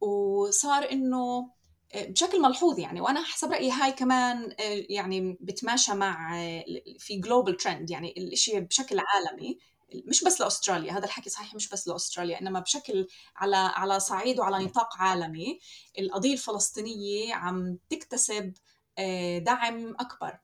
[0.00, 1.50] وصار إنه
[1.94, 3.00] آه، بشكل ملحوظ يعني.
[3.00, 6.64] وأنا حسب رأيي هاي كمان آه، يعني بتماشى مع آه،
[6.98, 9.58] في جلوبال ترند يعني الشيء بشكل عالمي.
[9.94, 14.64] مش بس لأستراليا هذا الحكي صحيح مش بس لأستراليا إنما بشكل على على صعيد وعلى
[14.64, 15.58] نطاق عالمي
[15.98, 18.52] القضية الفلسطينية عم تكتسب
[18.98, 20.38] آه، دعم أكبر.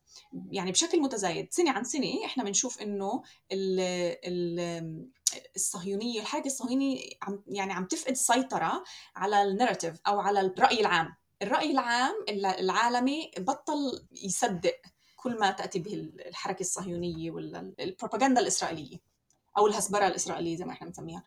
[0.50, 3.80] يعني بشكل متزايد سنة عن سنة إحنا بنشوف إنه ال
[4.24, 5.08] ال
[5.56, 8.84] الصهيونية الحركة الصهيونية عم يعني عم تفقد السيطره
[9.16, 11.14] على ال narrative أو على الرأي العام.
[11.42, 14.76] الرأي العام العالمي بطل يصدق
[15.16, 15.94] كل ما تأتي به
[16.26, 19.11] الحركة الصهيونية ولا البروباغندا الإسرائيلية.
[19.58, 21.24] أو الهسبرة الإسرائيلية زي ما إحنا بنسميها.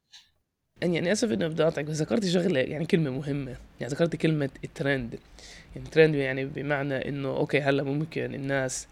[0.82, 3.56] يعني أسف إني بدي اقاطعك بس ذكرتي شغلة يعني كلمة مهمة.
[3.80, 5.20] يعني ذكرتي كلمة الترند.
[5.76, 8.88] يعني ترند يعني بمعنى إنه أوكي هلأ ممكن الناس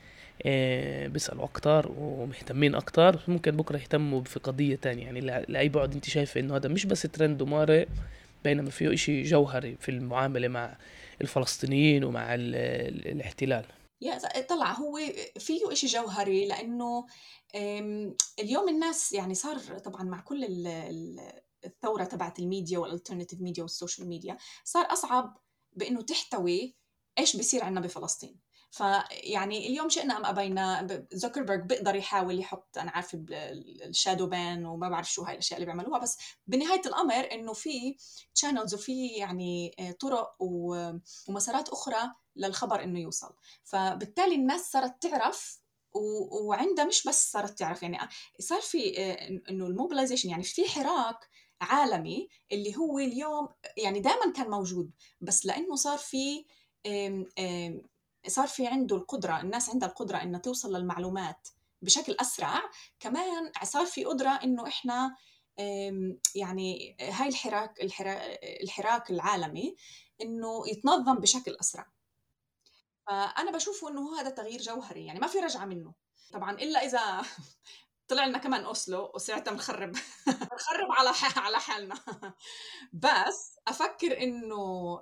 [0.45, 5.05] آه، بيسألوا أكتر ومهتمين أكتر ممكن بكرة يهتموا في قضية تانية.
[5.05, 7.87] يعني لأي بعد أنت شايفة إنه هذا مش بس ترند ومارق
[8.43, 10.75] بينما فيه إشي جوهري في المعاملة مع
[11.21, 13.65] الفلسطينيين ومع الاحتلال.
[14.01, 14.99] يا طلع هو
[15.39, 17.05] فيه إشي جوهري لأنه
[18.39, 20.67] اليوم الناس يعني صار طبعا مع كل
[21.65, 25.37] الثورة تبعت الميديا وال alternative media وال social media صار أصعب
[25.73, 26.75] بأنه تحتوي
[27.19, 28.42] إيش بيصير عندنا بفلسطين.
[28.73, 34.89] فيعني اليوم شئنا أم أبينا زوكربيرج بيقدر يحاول يحط أنا عارفة ال shadow ban وما
[34.89, 37.97] بعرف شو هاي الأشياء اللي بيعملوها بس بنهاية الأمر إنه في
[38.35, 43.35] channels وفي يعني آه، طرق ومسارات أخرى للخبر إنه يوصل.
[43.63, 45.59] فبالتالي الناس صارت تعرف
[46.31, 48.09] وعندها مش بس صارت تعرف يعني آه،
[48.39, 51.29] صار في آه، إنه ال mobilization يعني في حراك
[51.61, 56.45] عالمي اللي هو اليوم يعني دائما كان موجود بس لأنه صار في
[58.27, 61.47] صار في عنده القدرة الناس عندها القدرة إنها توصل للمعلومات
[61.81, 62.61] بشكل أسرع.
[62.99, 65.15] كمان صار في قدرة إنه إحنا
[66.35, 67.81] يعني هاي الحراك
[68.63, 69.75] الحراك العالمي
[70.21, 71.87] إنه يتنظم بشكل أسرع.
[73.07, 75.93] فأنا بشوفه إنه هذا تغيير جوهري يعني ما في رجعة منه.
[76.33, 77.21] طبعا إلا إذا
[78.07, 79.91] طلع لنا كمان أوسلو وساعتها بنخرب
[80.51, 81.95] بنخرب على على حالنا.
[82.93, 84.55] بس أفكر إنه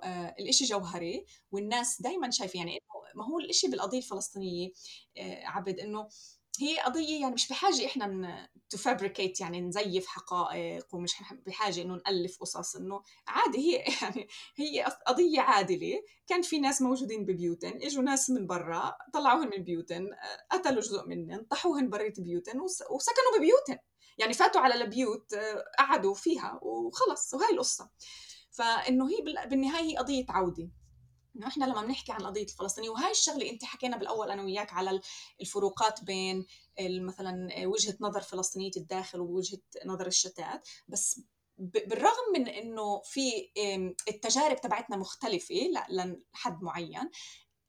[0.04, 4.70] آه، الإشي جوهري والناس دائما شايفة يعني إنه ما هو الإشي بالقضية الفلسطينية
[5.18, 6.08] آه، عبد إنه
[6.60, 11.14] هي قضية يعني مش بحاجة إحنا تو فابريكيت يعني نزيف حقائق ومش
[11.46, 16.02] بحاجة إنه نألف قصص إنه عادي هي يعني هي قضية عادلة.
[16.26, 20.08] كان في ناس موجودين ببيوتن إجوا ناس من برا طلعوهن من بيوتن
[20.50, 23.78] قتلوا جزء منهم طحوهن بريت بيوتن وسكنوا ببيوتن.
[24.18, 25.34] يعني فاتوا على البيوت
[25.78, 27.90] قعدوا فيها وخلص وهي القصة.
[28.50, 30.68] فإنه هي بالنهاية هي قضية عودة.
[31.36, 35.00] إنه إحنا لما بنحكي عن القضية الفلسطينيه وهي الشغلة أنت حكينا بالأول أنا وياك على
[35.40, 36.46] الفروقات بين
[36.80, 41.20] مثلا وجهة نظر فلسطينية الداخل ووجهة نظر الشتات بس
[41.58, 43.30] بالرغم من إنه في
[44.08, 45.54] التجارب تبعتنا مختلفة
[46.34, 47.10] لحد معين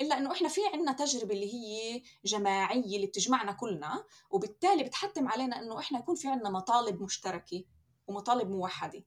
[0.01, 5.59] إلا إنه إحنا في عندنا تجربة اللي هي جماعية اللي بتجمعنا كلنا وبالتالي بتحتم علينا
[5.59, 7.63] إنه إحنا يكون في عندنا مطالب مشتركة
[8.07, 9.03] ومطالب موحدة.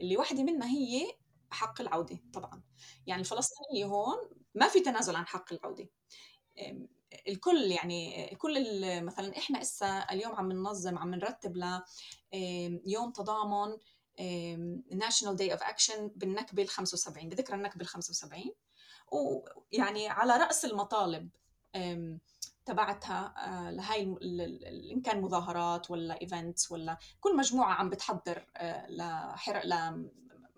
[0.00, 1.12] اللي واحدة منها هي
[1.50, 2.62] حق العودة طبعا.
[3.06, 4.16] يعني الفلسطينية هون
[4.54, 5.88] ما في تنازل عن حق العودة.
[7.28, 8.54] الكل يعني كل
[9.04, 11.80] مثلا إحنا إسا اليوم عم ننظم عم نرتب ل
[12.86, 13.76] يوم تضامن
[14.92, 18.44] national day of action بالنكبة ال 75 بذكرى النكبة ال 75
[19.12, 21.30] ويعني على رأس المطالب
[22.66, 24.02] تبعتها آه، لهي
[24.92, 29.64] إن كان مظاهرات ولا events ولا كل مجموعة عم بتحضر آه، لخلق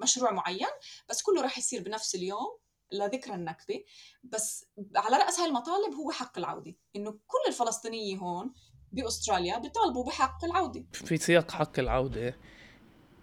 [0.03, 0.69] مشروع معين
[1.09, 2.59] بس كله راح يصير بنفس اليوم
[2.93, 3.85] لذكرى النكبة.
[4.23, 8.53] بس على رأس هاي المطالب هو حق العودة إنه كل الفلسطينية هون
[8.93, 10.85] بأستراليا بيطالبوا بحق العودة.
[10.93, 12.37] في سياق حق العودة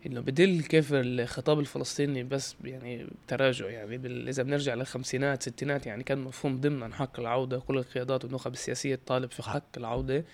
[0.06, 3.96] إنه بدل كيف الخطاب الفلسطيني بس يعني تراجع يعني
[4.30, 9.32] إذا بنرجع للخمسينات ستينات يعني كان مفهوم ضمن حق العودة كل القيادات والنخب السياسية تطالب
[9.32, 10.26] في حق العودة.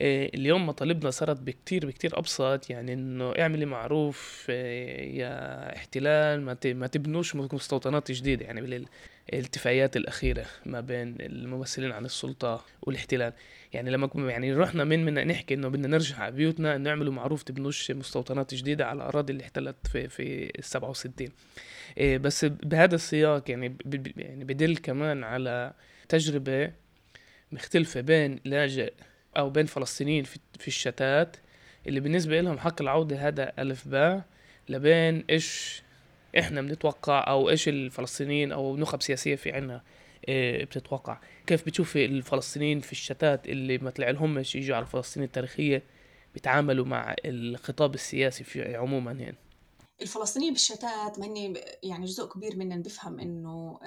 [0.00, 7.36] اليوم مطالبنا صارت بكتير بكتير أبسط يعني إنه اعملي معروف آه، يا احتلال ما تبنوش
[7.36, 8.88] مستوطنات جديدة يعني
[9.30, 13.32] بالاتفاقيات الأخيرة ما بين الممثلين عن السلطة والاحتلال.
[13.72, 17.90] يعني لما يعني رحنا من من نحكي إنه بدنا نرجع على بيوتنا نعملوا معروف تبنوش
[17.90, 21.28] مستوطنات جديدة على الاراضي اللي احتلت في في 67
[21.98, 23.76] آه، بس بهذا السياق يعني
[24.16, 25.72] يعني بدل كمان على
[26.08, 26.72] تجربة
[27.52, 28.92] مختلفة بين لاجئ
[29.38, 30.24] أو بين فلسطينيين
[30.58, 31.36] في الشتات
[31.86, 34.22] اللي بالنسبة لهم حق العودة هذا ألف باء
[34.68, 35.82] لبين إيش
[36.38, 39.82] إحنا بنتوقع أو إيش الفلسطينيين أو نخب سياسية في عنا
[40.28, 41.20] إيه بتتوقع.
[41.46, 45.82] كيف بتشوفي الفلسطينيين في الشتات اللي ما طلع لهمش يجوا على فلسطين التاريخية
[46.34, 49.36] بيتعاملوا مع الخطاب السياسي في عموما يعني
[50.02, 51.26] الفلسطينيين بالشتات ما
[51.82, 53.78] يعني جزء كبير منهم بيفهم إنه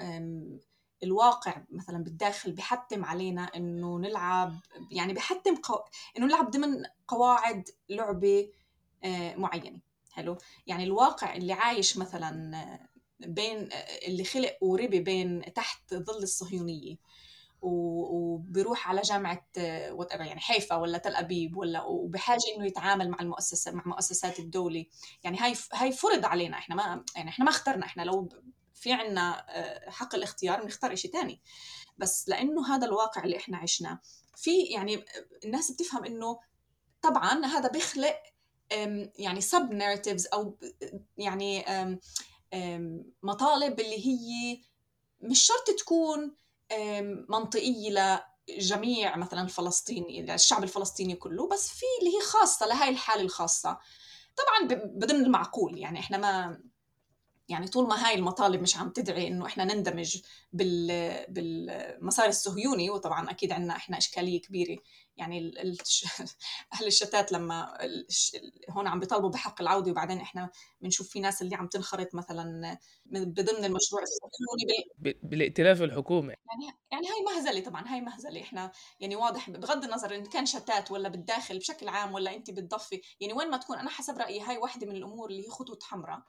[1.02, 4.56] الواقع مثلا بالداخل بحتم علينا إنه نلعب
[4.90, 5.78] يعني بحتم قو...
[6.18, 8.48] إنه نلعب ضمن قواعد لعبة
[9.04, 9.80] آه، معينة.
[10.12, 12.78] حلو؟ يعني الواقع اللي عايش مثلا
[13.20, 13.68] بين
[14.08, 16.96] اللي خلق وربي بين تحت ظل الصهيونية
[17.62, 19.46] وبيروح على جامعة
[19.90, 24.84] وات يعني حيفا ولا تل أبيب ولا وبحاجة إنه يتعامل مع المؤسسة مع مؤسسات الدولة.
[25.24, 28.28] يعني هاي هاي فرض علينا إحنا ما يعني إحنا ما اخترنا إحنا لو
[28.74, 31.40] في عنا آه، حق الاختيار بنختار شيء ثاني
[31.98, 34.00] بس لأنه هذا الواقع اللي إحنا عشناه
[34.36, 35.04] في يعني
[35.44, 36.38] الناس بتفهم إنه
[37.02, 38.16] طبعا هذا بيخلق
[39.18, 40.58] يعني سب ناريتيفز أو
[41.18, 41.64] يعني
[43.22, 44.60] مطالب اللي هي
[45.20, 46.36] مش شرط تكون
[47.28, 53.78] منطقية لجميع مثلا الفلسطيني الشعب الفلسطيني كله بس في اللي هي خاصة لهي الحالة الخاصة.
[54.36, 56.62] طبعا بضمن المعقول يعني إحنا ما
[57.52, 60.86] يعني طول ما هاي المطالب مش عم تدعي إنه إحنا نندمج بال
[61.28, 64.76] بالمسار الصهيوني وطبعا أكيد عندنا إحنا إشكالية كبيرة.
[65.16, 65.54] يعني
[66.74, 67.78] أهل الشتات لما
[68.70, 73.64] هون عم بيطالبوا بحق العودة وبعدين إحنا بنشوف في ناس اللي عم تنخرط مثلا بضمن
[73.64, 75.14] المشروع الصهيوني بال...
[75.22, 78.40] بالائتلاف الحكومي يعني يعني هاي مهزلة طبعا هاي مهزلة.
[78.40, 83.00] إحنا يعني واضح بغض النظر إن كان شتات ولا بالداخل بشكل عام ولا انت بتضفي
[83.20, 86.22] يعني وين ما تكون أنا حسب رأيي هاي واحدة من الأمور اللي هي خطوط حمراء.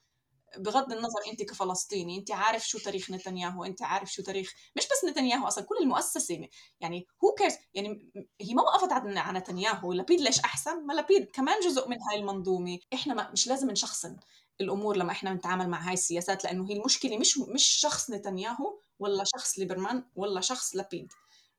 [0.57, 5.09] بغض النظر أنت كفلسطيني أنت عارف شو تاريخ نتنياهو أنت عارف شو تاريخ مش بس
[5.09, 6.47] نتنياهو أصلا كل المؤسسة
[6.79, 8.11] يعني who cares يعني
[8.41, 12.79] هي ما وقفت على نتنياهو لبيد ليش أحسن؟ ما لبيد كمان جزء من هاي المنظومة
[12.93, 14.17] إحنا ما مش لازم نشخصن
[14.61, 19.23] الأمور لما إحنا نتعامل مع هاي السياسات لأنه هي المشكلة مش مش شخص نتنياهو ولا
[19.23, 21.13] شخص ليبرمان ولا شخص لبيد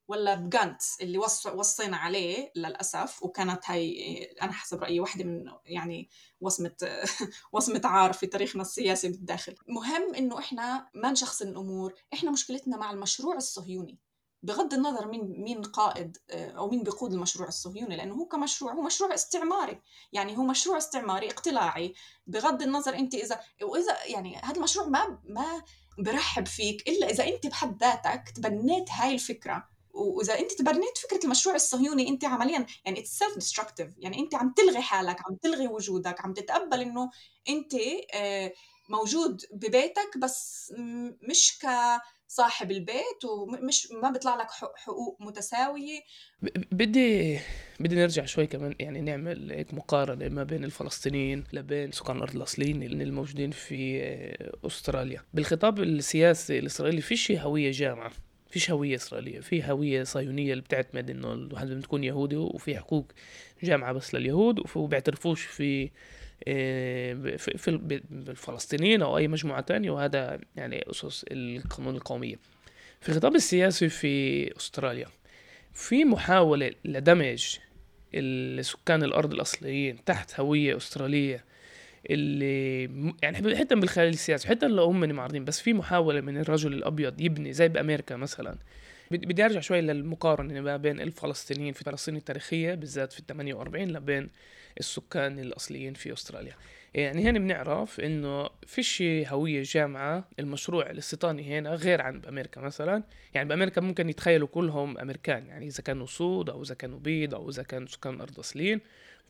[0.08, 1.18] ولا بجانتس اللي
[1.54, 6.08] وصينا عليه للأسف وكانت هاي أنا حسب رأيي واحدة من يعني
[6.40, 6.76] وصمة
[7.52, 12.90] وصمة عار في تاريخنا السياسي بالداخل مهم إنه إحنا ما نشخصن الأمور إحنا مشكلتنا مع
[12.90, 13.98] المشروع الصهيوني.
[14.42, 19.14] بغض النظر مين مين قائد أو مين بيقود المشروع الصهيوني لأنه هو كمشروع هو مشروع
[19.14, 19.80] استعماري.
[20.12, 21.94] يعني هو مشروع استعماري اقتلاعي.
[22.26, 25.62] بغض النظر أنت إذا وإذا يعني هذا المشروع ما ما
[25.98, 29.73] برحب فيك إلا إذا أنت بحد ذاتك تبنيت هاي الفكرة.
[29.94, 34.52] وإذا أنت تبنيت فكرة المشروع الصهيوني أنت عمليا يعني it's self destructive يعني أنت عم
[34.56, 37.10] تلغي حالك عم تلغي وجودك عم تتقبل إنه
[37.48, 37.74] أنت
[38.14, 38.52] آه،
[38.88, 40.72] موجود ببيتك بس
[41.28, 46.00] مش كصاحب البيت ومش ما بيطلع لك حقوق متساوية.
[46.72, 47.38] بدي
[47.80, 52.82] بدي نرجع شوي كمان يعني نعمل هيك مقارنة ما بين الفلسطينيين لبين سكان الأرض الأصليين
[52.82, 55.22] اللي الموجودين في آه، أستراليا.
[55.34, 58.12] بالخطاب السياسي الإسرائيلي فيش هوية جامعة.
[58.54, 63.12] فيش هوية إسرائيلية في هوية صهيونية اللي بتعتمد إنه الواحد لازم تكون يهودي وفي حقوق
[63.62, 65.90] جامعة بس لليهود وبيعترفوش في
[66.48, 67.68] آه، في, في
[68.28, 72.36] الفلسطينيين أو أي مجموعة تانية وهذا يعني أسس القانون القومية.
[73.00, 75.06] في الخطاب السياسي في أستراليا
[75.72, 77.56] في محاولة لدمج
[78.14, 81.44] السكان الأرض الأصليين تحت هوية أسترالية
[82.10, 82.82] اللي
[83.22, 87.52] يعني حتى بالخلال السياسي حتى لو هم معارضين بس في محاولة من الرجل الأبيض يبني
[87.52, 88.58] زي بأمريكا مثلا.
[89.10, 94.30] بدي أرجع شوي للمقارنة ما بين الفلسطينيين في فلسطين التاريخية بالذات في ال 48 لبين
[94.80, 96.54] السكان الأصليين في أستراليا.
[96.94, 103.02] يعني هنا بنعرف إنه فيش هوية جامعة المشروع الاستيطاني هنا غير عن بأمريكا مثلا.
[103.34, 107.50] يعني بأمريكا ممكن يتخيلوا كلهم أمريكان يعني إذا كانوا سود أو إذا كانوا بيض أو
[107.50, 108.80] إذا كانوا سكان أرض أصليين.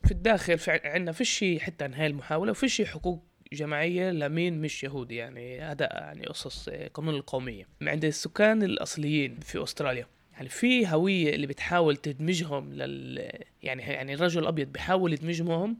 [0.03, 5.61] في الداخل عندنا فيش حتى عن هاي المحاولة وفيش حقوق جماعية لمين مش يهودي يعني
[5.61, 7.67] هذا يعني قصص قانون القومية.
[7.81, 13.29] عند السكان الأصليين في أستراليا يعني في هوية اللي بتحاول تدمجهم لل
[13.63, 15.77] يعني يعني الرجل الأبيض بيحاول يدمجهم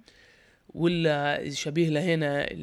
[0.69, 2.54] ولا شبيه لهنا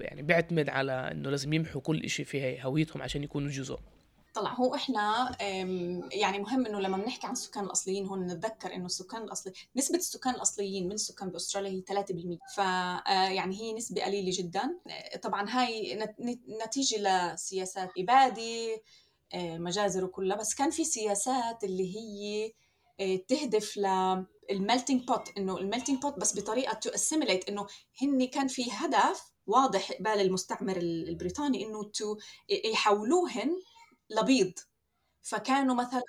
[0.00, 3.78] يعني بيعتمد على إنه لازم يمحوا كل إشي في هويتهم عشان يكونوا جزء.
[4.36, 4.52] طلع.
[4.54, 5.36] هو إحنا
[6.12, 10.34] يعني مهم إنه لما بنحكي عن السكان الأصليين هون نتذكر إنه السكان الأصلي نسبة السكان
[10.34, 14.78] الأصليين من السكان بأستراليا هي 3% ف آه، يعني هي نسبة قليلة جدا.
[14.88, 15.98] آه، طبعا هاي
[16.64, 18.82] نتيجة لسياسات إبادة
[19.34, 20.36] آه، مجازر وكلها.
[20.36, 22.52] بس كان في سياسات اللي هي
[23.28, 27.66] تهدف لل melting pot إنه ال melting pot بس بطريقة to assimilate إنه
[28.02, 32.16] هن كان في هدف واضح قبال المستعمر البريطاني إنه to
[32.64, 33.56] يحولوهن
[34.10, 34.52] لبيض.
[35.22, 36.02] فكانوا مثلا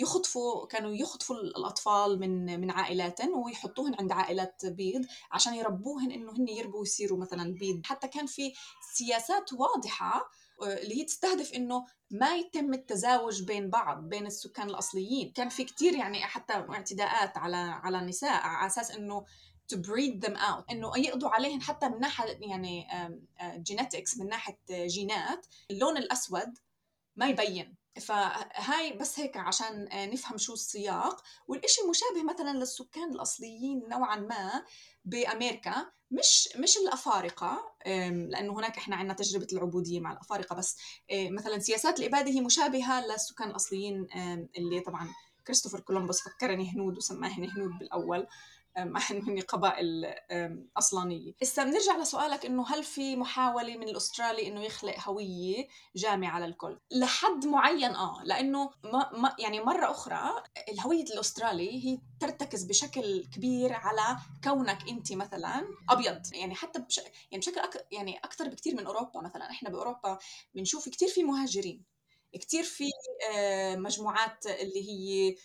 [0.00, 6.48] يخطفوا كانوا يخطفوا الأطفال من من عائلات ويحطوهن عند عائلات بيض عشان يربوهن إنه هن
[6.48, 7.80] يربوا ويصيروا مثلا بيض.
[7.84, 8.52] حتى كان في
[8.94, 10.30] سياسات واضحة
[10.62, 15.32] آه، اللي هي تستهدف إنه ما يتم التزاوج بين بعض بين السكان الأصليين.
[15.32, 19.24] كان في كتير يعني حتى اعتداءات على على النساء على أساس إنه
[19.74, 20.64] to breed them out.
[20.70, 22.86] إنه يقضوا عليهم حتى من ناحية يعني
[23.56, 25.46] جينيتكس من ناحية جينات.
[25.70, 26.58] اللون الأسود
[27.16, 27.74] ما يبين.
[28.00, 31.22] فهاي بس هيك عشان نفهم شو السياق.
[31.48, 34.64] والإشي مشابه مثلا للسكان الأصليين نوعا ما
[35.04, 37.72] بأمريكا مش مش الأفارقة
[38.30, 40.76] لأنه هناك إحنا عندنا تجربة العبودية مع الأفارقة بس
[41.12, 44.06] مثلا سياسات الإبادة هي مشابهة للسكان الأصليين
[44.58, 45.08] اللي طبعا
[45.46, 48.26] كريستوفر كولومبوس فكرني هنود وسماهن هنود بالأول.
[48.78, 50.14] انه هن قبائل
[50.78, 51.32] أصلانية.
[51.42, 57.46] هسه بنرجع لسؤالك إنه هل في محاولة من الأسترالي إنه يخلق هوية جامعة للكل؟ لحد
[57.46, 58.22] معين آه.
[58.24, 65.12] لأنه ما ما يعني مرة أخرى الهوية الأسترالي هي ترتكز بشكل كبير على كونك أنت
[65.12, 66.22] مثلا أبيض.
[66.32, 67.86] يعني حتى بش يعني بشكل أك...
[67.92, 69.50] يعني أكثر بكثير من أوروبا مثلا.
[69.50, 70.18] إحنا بأوروبا
[70.54, 71.84] بنشوف كثير في مهاجرين.
[72.32, 72.84] كثير في
[73.76, 75.36] مجموعات اللي هي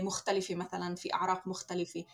[0.00, 2.04] مختلفة مثلا في أعراق مختلفة.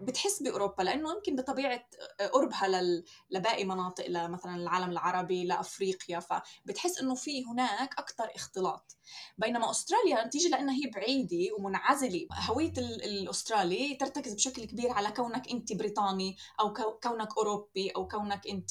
[0.00, 1.88] بتحس بأوروبا لأنه يمكن بطبيعة
[2.32, 3.04] قربها لل...
[3.30, 8.96] لباقي مناطق مثلا العالم العربي لأفريقيا فبتحس إنه في هناك أكثر اختلاط.
[9.38, 15.72] بينما أستراليا نتيجه لأنها هي بعيدة ومنعزلة هوية الأسترالي ترتكز بشكل كبير على كونك أنت
[15.72, 18.70] بريطاني أو كونك أوروبي أو كونك أنت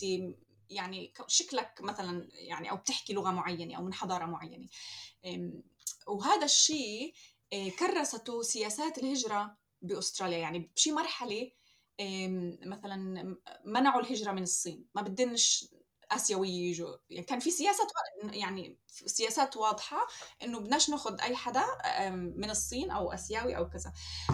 [0.69, 4.67] يعني شكلك مثلا يعني أو بتحكي لغة معينة أو من حضارة معينة.
[6.07, 7.13] وهذا الشيء
[7.79, 11.51] كرسته سياسات الهجرة بأستراليا يعني بشي مرحلة
[12.65, 13.35] مثلا
[13.65, 15.67] منعوا الهجرة من الصين ما بدنش
[16.11, 16.95] آسيوية يجوا.
[17.09, 17.87] يعني كان في سياسات
[18.23, 20.07] يعني سياسات واضحة
[20.43, 21.63] إنه بدناش ناخذ أي حدا
[22.11, 23.93] من الصين أو آسيوي أو كذا.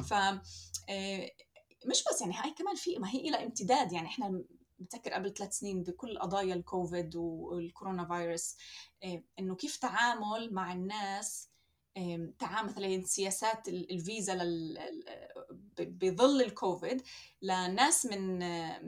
[0.09, 0.13] ف
[1.85, 3.91] مش بس يعني هاي كمان في ما هي لها امتداد.
[3.91, 4.43] يعني إحنا
[4.79, 8.57] بتذكر قبل ثلاث سنين بكل قضايا الكوفيد والكورونا فيروس
[9.39, 11.50] إنه كيف تعامل مع الناس
[12.39, 14.33] تعامل مثلا سياسات الفيزا.
[15.79, 17.01] بظل الكوفيد
[17.41, 18.37] لناس من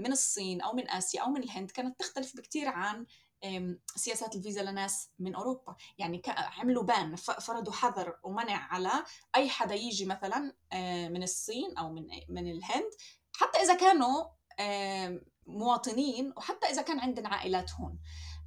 [0.01, 3.05] من الصين أو من آسيا أو من الهند كانت تختلف بكثير عن
[3.95, 8.91] سياسات الفيزا لناس من أوروبا يعني عملوا بان فرضوا حظر ومنع على
[9.35, 10.55] أي حدا يجي مثلا
[11.09, 12.91] من الصين أو من من الهند
[13.35, 14.25] حتى إذا كانوا
[15.47, 17.99] مواطنين وحتى إذا كان عندنا عائلات هون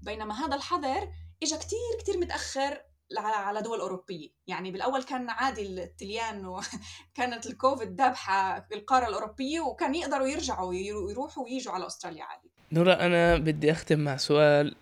[0.02, 2.82] بينما هذا الحظر اجى كثير كثير متأخر
[3.18, 4.28] على دول أوروبية.
[4.46, 11.72] يعني بالأول كان عادي التليان وكانت الكوفيد دابحة القارة الأوروبية وكان يقدروا يرجعوا يروحوا ويجوا
[11.72, 12.50] على أستراليا عادي.
[12.72, 14.74] نورا أنا بدي أختم مع سؤال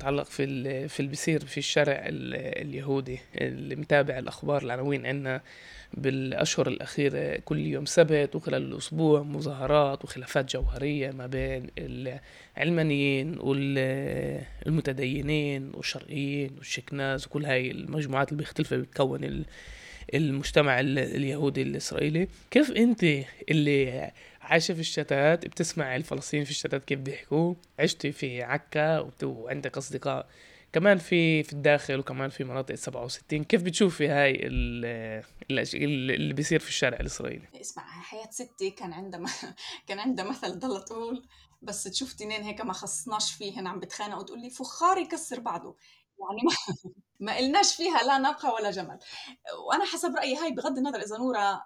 [0.00, 5.06] متعلق في في اللي بيصير في الشارع اليهودي اللي متابع الأخبار العناوين.
[5.06, 5.40] عنا
[5.94, 13.38] بالأشهر الأخيرة كل يوم سبت وخلال الأسبوع مظاهرات وخلافات جوهرية ما بين العلمانيين
[14.66, 19.44] والمتدينين والشرقيين والشكناز وكل هاي المجموعات اللي بيختلفوا بتكون
[20.14, 22.28] المجتمع اليهودي الإسرائيلي.
[22.50, 23.04] كيف أنت
[23.50, 24.10] اللي
[24.50, 27.54] عايشة في الشتات بتسمع الفلسطينيين في الشتات كيف بيحكوا.
[27.78, 30.26] عشتي في عكا وعندك أصدقاء
[30.72, 37.00] كمان في في الداخل وكمان في مناطق 67 كيف بتشوفي هاي اللي بيصير في الشارع
[37.00, 39.20] الإسرائيلي؟ اسمع حياة ستي كان عندها
[39.88, 41.28] كان عندها مثل ضل تقول
[41.62, 45.76] بس تشوف تنين هيك ما خصناش فيهن عم بتخانقوا وتقول لي فخار يكسر بعضه.
[46.20, 46.54] يعني ما
[47.26, 48.98] ما قلناش فيها لا ناقه ولا جمل.
[49.68, 51.62] وأنا حسب رأيي هاي بغض النظر إذا نورة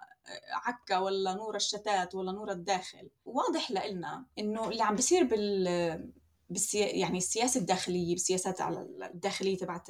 [0.51, 3.09] عكا ولا نور الشتات ولا نور الداخل.
[3.25, 6.13] واضح لنا إنه اللي عم بيصير بال
[6.49, 6.95] بالسيا...
[6.95, 9.87] يعني السياسة الداخلية بالسياسات على الداخلية تبعت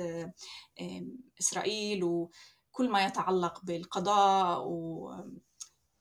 [1.39, 5.11] إسرائيل وكل ما يتعلق بالقضاء و...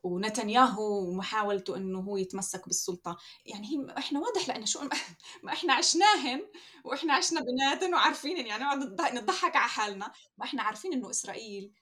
[0.03, 3.16] ونتنياهو ومحاولته إنه هو يتمسك بالسلطة.
[3.47, 4.81] يعني هي إحنا واضح لإنه شو
[5.44, 6.40] ما إحنا عشناهن
[6.85, 8.64] وإحنا عشنا بيناتن وعارفين يعني
[9.12, 10.12] نضحك على حالنا.
[10.38, 11.73] ما إحنا عارفين إنه إسرائيل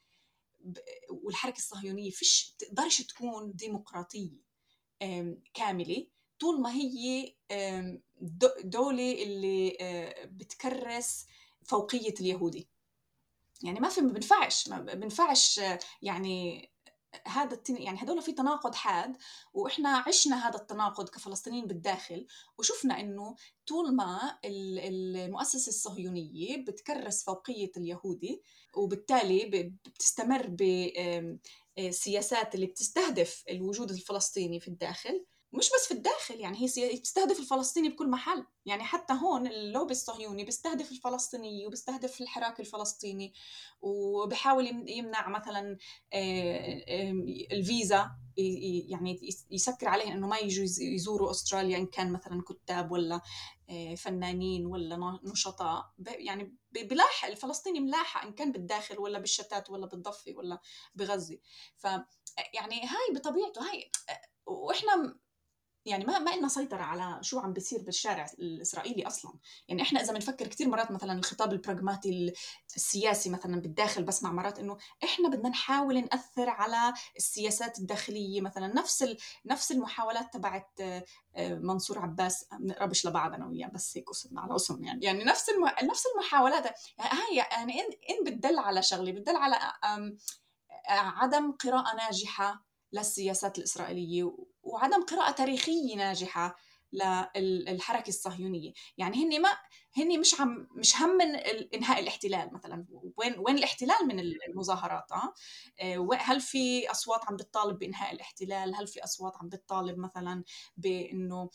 [1.10, 4.38] والحركة الصهيونية فيش تقدرش تكون ديمقراطية
[5.54, 6.06] كاملة.
[6.40, 7.34] طول ما هي
[8.64, 9.76] دولة اللي
[10.24, 11.26] بتكرس
[11.64, 12.68] فوقية اليهودي.
[13.62, 15.60] يعني ما في ما بنفعش ما بنفعش
[16.02, 16.71] يعني
[17.26, 17.76] هذا التن...
[17.76, 19.16] يعني هدول في تناقض حاد
[19.54, 22.26] وإحنا عشنا هذا التناقض كفلسطينيين بالداخل
[22.58, 23.34] وشفنا إنه
[23.66, 28.42] طول ما المؤسسة الصهيونية بتكرس فوقية اليهودي
[28.76, 30.56] وبالتالي بتستمر
[31.78, 37.88] بسياسات اللي بتستهدف الوجود الفلسطيني في الداخل مش بس في الداخل يعني هي بتستهدف الفلسطيني
[37.88, 38.46] بكل محل.
[38.66, 43.34] يعني حتى هون اللوبي الصهيوني بيستهدف الفلسطيني وبيستهدف الحراك الفلسطيني
[43.80, 45.78] وبحاول يمنع مثلا
[47.52, 48.10] الفيزا
[48.88, 53.20] يعني يسكر عليهم إنه ما يجوا يزوروا أستراليا إن كان مثلا كتاب ولا
[53.96, 55.92] فنانين ولا نشطاء.
[55.98, 60.60] يعني بلاحق الفلسطيني ملاحق إن كان بالداخل ولا بالشتات ولا بالضفة ولا
[60.94, 61.38] بغزة.
[61.76, 61.84] ف
[62.54, 63.90] يعني هاي بطبيعته هاي
[64.46, 65.18] وإحنا
[65.84, 69.32] يعني ما ما لنا سيطرة على شو عم بيصير بالشارع الإسرائيلي أصلا.
[69.68, 72.32] يعني إحنا إذا بنفكر كثير مرات مثلا الخطاب البراغماتي
[72.76, 78.66] السياسي مثلا بالداخل بسمع مرات إنه إحنا بدنا نحاول نأثر على السياسات الداخلية مثلا.
[78.66, 79.16] نفس
[79.46, 81.04] نفس المحاولات تبعت آه،
[81.54, 85.04] منصور عباس بنقربش لبعض أنا وياه بس هيك قصدنا على اسم يعني.
[85.04, 85.90] يعني نفس الم...
[85.90, 86.66] نفس المحاولات.
[86.98, 89.56] هاي يعني إن إن بتدل على شغلة بتدل على
[90.88, 94.32] عدم قراءة ناجحة للسياسات الإسرائيلية
[94.62, 96.56] وعدم قراءة تاريخية ناجحة
[97.36, 98.72] للحركة الصهيونية.
[98.98, 99.48] يعني هن ما
[99.96, 101.34] هن مش عم مش هم من
[101.74, 102.86] إنهاء الاحتلال مثلا.
[103.16, 105.34] وين وين الاحتلال من المظاهرات؟ آه؟
[106.18, 110.44] هل في أصوات عم بتطالب بإنهاء الاحتلال؟ هل في أصوات عم بتطالب مثلا
[110.76, 111.50] بإنه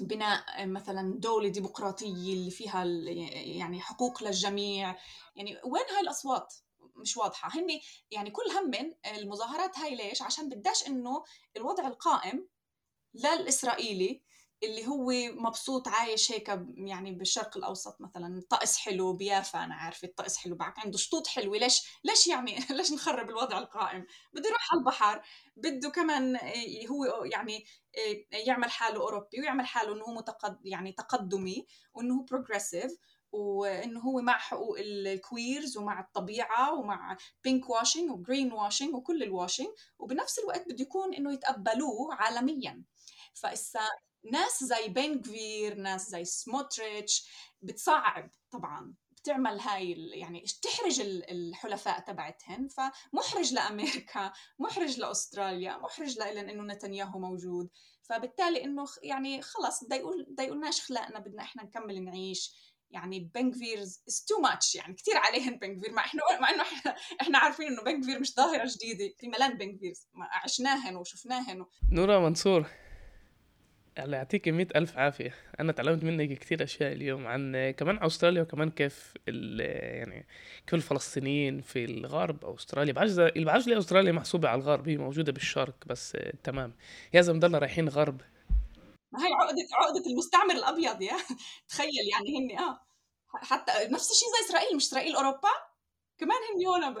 [0.00, 4.96] بناء مثلا دولة ديمقراطية اللي فيها يعني حقوق للجميع؟
[5.36, 6.54] يعني وين هاي الأصوات؟
[6.96, 7.48] مش واضحة.
[7.58, 7.80] هن
[8.10, 11.24] يعني كل هم المظاهرات هاي ليش؟ عشان بداش إنه
[11.56, 12.48] الوضع القائم
[13.14, 14.22] للإسرائيلي
[14.62, 20.36] اللي هو مبسوط عايش هيك يعني بالشرق الأوسط مثلا طقس حلو بيافا أنا عارفة الطقس
[20.36, 24.78] حلو بعد عنده شطوط حلوة ليش؟ ليش يعني ليش نخرب الوضع القائم؟ بده يروح على
[24.78, 25.22] البحر
[25.56, 26.36] بده كمان
[26.90, 27.64] هو يعني
[28.46, 32.92] يعمل حاله أوروبي ويعمل حاله إنه هو متقد يعني تقدمي وإنه هو progressive
[33.34, 39.22] وإنه هو مع حقوق ال queers ومع الطبيعة ومع pink washing و green washing وكل
[39.22, 42.84] ال washing وبنفس الوقت بده يكون إنه يتقبلوه عالميا.
[43.34, 43.80] فإسا
[44.32, 47.28] ناس زي بن كفير ناس زي سموتريتش
[47.62, 52.68] بتصعب طبعا بتعمل هاي يعني تحرج الحلفاء تبعتهن.
[52.68, 57.68] فمحرج لأمريكا محرج لأستراليا محرج لإلن إنه نتنياهو موجود.
[58.02, 59.82] فبالتالي إنه يعني خلص
[60.44, 62.73] يقولناش خلقنا بدنا إحنا نكمل نعيش.
[62.94, 67.38] يعني بنكفيرز is too much يعني كثير عليهن بنكفير مع إحنا مع إنه إحنا إحنا
[67.38, 69.14] عارفين إنه بنكفير مش ظاهرة جديدة.
[69.18, 70.08] في ملان بنكفيرز
[70.44, 71.68] عشناهن وشفناهن و...
[71.92, 72.66] نورا منصور
[73.98, 75.34] الله يعطيك مئة ألف عافية.
[75.60, 80.26] أنا تعلمت منك كثير أشياء اليوم عن كمان أستراليا وكمان كيف يعني
[80.66, 82.92] كيف الفلسطينيين في الغرب أو أستراليا.
[82.92, 84.88] بعرفش اللي أستراليا محسوبة على الغرب.
[84.88, 86.74] هي موجودة بالشرق بس تمام.
[87.14, 88.20] يا زلمة رايحين غرب.
[89.14, 91.16] ما هي عقدة عقدة المستعمر الأبيض يا
[91.68, 92.80] تخيل يعني هن آه
[93.34, 95.48] حتى نفس الشيء زي إسرائيل مش إسرائيل أوروبا؟
[96.18, 96.94] كمان هن هون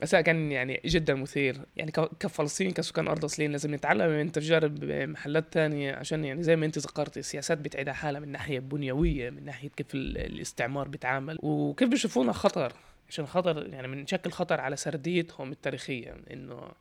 [0.00, 1.66] بس كان يعني جدا مثير.
[1.76, 6.66] يعني كفلسطين كسكان أرض اصليين لازم نتعلم من تجارب محلات تانية عشان يعني زي ما
[6.66, 11.38] أنت ذكرتي السياسات بتعيد حالها من ناحية بنيوية من ناحية كيف الاستعمار بيتعامل.
[11.42, 12.72] وكيف بيشوفونا خطر؟
[13.08, 16.72] عشان خطر يعني بنشكل خطر على سرديتهم التاريخية إنه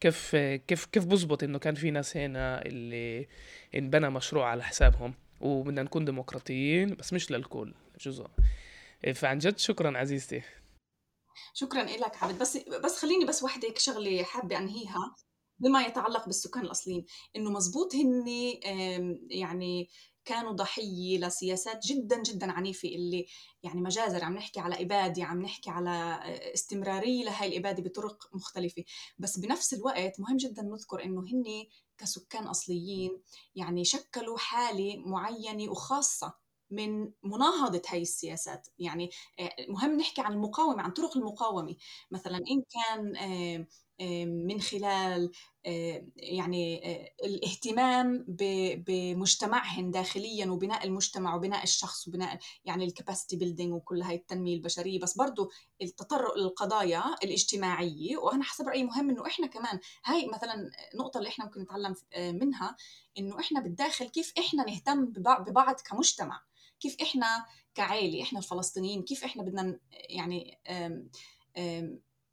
[0.00, 3.28] كيف كيف كيف بزبط إنه كان في ناس هنا اللي
[3.74, 8.26] انبنى مشروع على حسابهم وبدنا نكون ديمقراطيين بس مش للكل جزء.
[9.14, 10.42] فعن جد شكرا عزيزتي.
[11.54, 12.38] شكرا لك عبد.
[12.38, 15.14] بس بس خليني بس وحدة شغلة حابة أنهيها
[15.58, 17.04] بما يتعلق بالسكان الأصليين.
[17.36, 18.24] إنه مزبوط هن
[19.30, 19.88] يعني
[20.28, 23.26] كانوا ضحية لسياسات جدا جدا عنيفة اللي
[23.62, 26.20] يعني مجازر عم نحكي على إبادة عم نحكي على
[26.54, 28.84] استمرارية لهي الإبادة بطرق مختلفة.
[29.18, 31.44] بس بنفس الوقت مهم جدا نذكر إنه هن
[31.98, 33.10] كسكان أصليين
[33.54, 36.34] يعني شكلوا حالة معينة وخاصة
[36.70, 38.68] من مناهضة هاي السياسات.
[38.78, 39.10] يعني
[39.68, 41.76] مهم نحكي عن المقاومة عن طرق المقاومة.
[42.10, 43.66] مثلا إن كان
[44.48, 45.30] من خلال
[46.16, 46.82] يعني
[47.24, 48.24] الاهتمام
[48.86, 55.00] بمجتمعهم داخليا وبناء المجتمع وبناء الشخص وبناء يعني الكباسيتي بيلدينج وكل هاي التنمية البشرية.
[55.00, 55.50] بس برضه
[55.82, 61.44] التطرق للقضايا الاجتماعية وأنا حسب رأيي مهم إنه إحنا كمان هاي مثلا نقطه اللي إحنا
[61.44, 62.76] ممكن نتعلم منها
[63.18, 66.42] إنه إحنا بالداخل كيف إحنا نهتم ببعض كمجتمع.
[66.80, 70.58] كيف إحنا كعائلة إحنا الفلسطينيين كيف إحنا بدنا يعني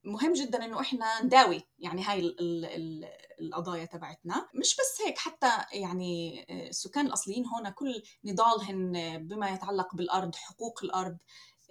[0.06, 3.06] مهم جدا إنه إحنا نداوي يعني هاي ال ال ال
[3.42, 4.48] القضايا تبعتنا.
[4.56, 8.92] مش بس هيك حتى يعني السكان الأصليين هون كل نضالهم
[9.28, 11.18] بما يتعلق بالأرض حقوق الأرض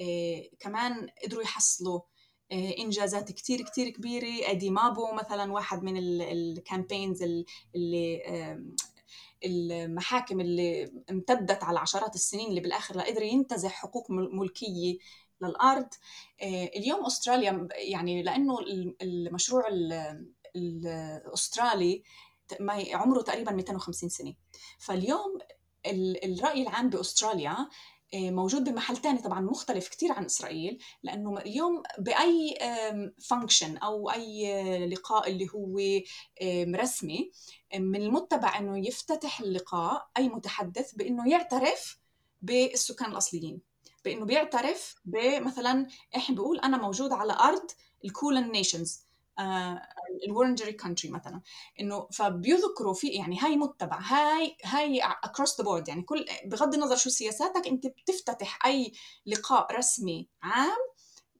[0.01, 2.01] إيه كمان قدروا يحصلوا
[2.53, 4.51] إنجازات كتير كتير كبيرة.
[4.51, 7.23] أدي مابو مثلا واحد من الكامبينز
[7.75, 8.23] اللي
[9.45, 14.99] المحاكم اللي امتدت على عشرات السنين اللي بالآخر قدر ينتزع حقوق ملكية
[15.41, 15.89] للأرض.
[16.43, 18.59] آه، اليوم أستراليا يعني لأنه
[19.03, 19.65] المشروع
[20.57, 22.03] الأسترالي
[22.93, 24.35] عمره تقريبا 250 سنة.
[24.79, 25.39] فاليوم
[26.25, 27.57] الرأي العام بأستراليا
[28.15, 32.55] آه، موجود بمحل تاني طبعا مختلف كتير عن إسرائيل لأنه اليوم بأي
[33.29, 35.79] فانكشن أو أي لقاء اللي هو
[36.77, 37.31] رسمي
[37.75, 41.99] من المتبع أنه يفتتح اللقاء أي متحدث بأنه يعترف
[42.43, 43.74] بالسكان الأصليين.
[44.05, 45.87] بأنه بيعترف بمثلا
[46.17, 47.71] إحنا بيقول أنا موجود على أرض
[48.05, 49.05] ال Kulin Nations
[50.29, 51.41] ال Wurundjeri country مثلا.
[51.81, 56.97] إنه فبيذكروا في يعني هاي متبع هاي هاي across the board يعني كل بغض النظر
[56.97, 58.93] شو سياساتك أنت بتفتتح أي
[59.27, 60.79] لقاء رسمي عام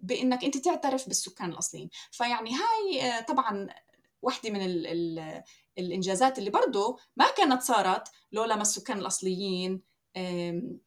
[0.01, 1.91] بإنك أنت تعترف بالسكان الأصليين.
[2.11, 3.69] فيعني هاي آه، طبعا
[4.23, 5.43] واحدة من ال ال
[5.79, 9.83] الإنجازات اللي برضه ما كانت صارت لولا ما السكان الأصليين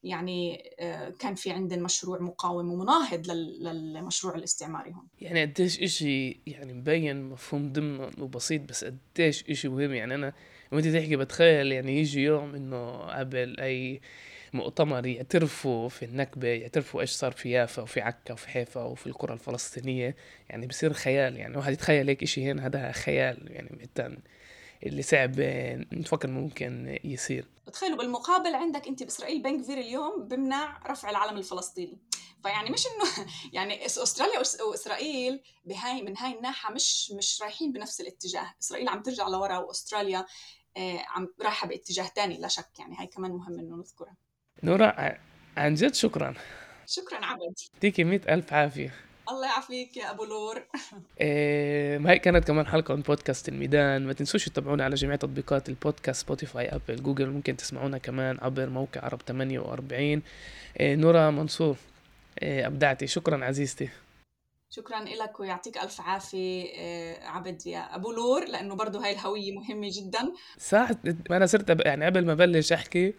[0.03, 5.07] يعني آه، كان في عندنا مشروع مقاوم ومناهض للمشروع الاستعماري هون.
[5.21, 10.33] يعني قديش إشي يعني مبين مفهوم ضمن وبسيط بس قديش إشي مهم؟ يعني أنا
[10.71, 14.01] لما انت تحكي بتخيل يعني يجي يوم إنه قبل أي
[14.53, 19.33] مؤتمر يعترفوا في النكبة يعترفوا إيش صار في يافا وفي عكا وفي حيفا وفي القرى
[19.33, 20.15] الفلسطينية
[20.49, 21.37] يعني بصير خيال.
[21.37, 23.89] يعني واحد يتخيل هيك إشي هنا هذا خيال يعني
[24.85, 25.39] اللي صعب
[25.93, 27.45] نفكر ممكن يصير.
[27.73, 31.97] تخيلوا بالمقابل عندك أنت بإسرائيل بن كفير اليوم بمنع رفع العلم الفلسطيني.
[32.43, 38.53] فيعني مش إنه يعني أستراليا وإسرائيل بهاي من هاي الناحية مش مش رايحين بنفس الاتجاه.
[38.61, 40.25] إسرائيل عم ترجع لورا وأستراليا
[40.77, 42.79] آه، عم رايحه باتجاه ثاني لا شك.
[42.79, 44.15] يعني هاي كمان مهم إنه نذكرها.
[44.63, 45.17] نورا
[45.57, 46.33] عن جد شكرا.
[46.87, 47.53] شكرا عبد.
[47.73, 49.06] يعطيكي مئة ألف عافية.
[49.29, 50.63] الله يعافيك يا أبو لور
[51.21, 54.07] إيه هاي كانت كمان حلقة من بودكاست الميدان.
[54.07, 59.05] ما تنسوش تتابعونا على جميع تطبيقات البودكاست سبوتيفاي ابل جوجل ممكن تسمعونا كمان عبر موقع
[59.05, 60.21] عرب 48
[60.79, 61.77] إيه نورا منصور
[62.41, 63.07] إيه أبدعتي.
[63.07, 63.89] شكرا عزيزتي.
[64.69, 69.89] شكرا لك ويعطيك ألف عافية إيه، عبد يا أبو لور لأنه برضه هاي الهوية مهمة
[69.91, 70.31] جدا.
[70.59, 70.89] صح
[71.31, 73.13] أنا صرت يعني قبل ما بلش أحكي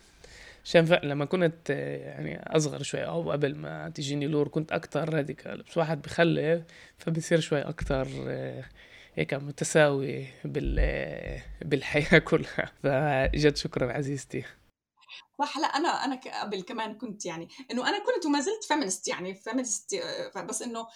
[0.69, 5.79] عشان لما كنت يعني أصغر شوي أو قبل ما تجيني لور كنت أكتر radical بس
[5.79, 6.63] واحد بخلف
[6.99, 8.07] فبصير شوي أكتر
[9.15, 10.77] هيك متساوي بال
[11.65, 12.73] بالحياة كلها.
[12.83, 14.45] فجد شكرا عزيزتي.
[15.39, 19.35] صح لا أنا أنا قبل كمان كنت يعني إنه أنا كنت وما زلت feminist يعني
[19.35, 20.01] feminist
[20.49, 20.87] بس إنه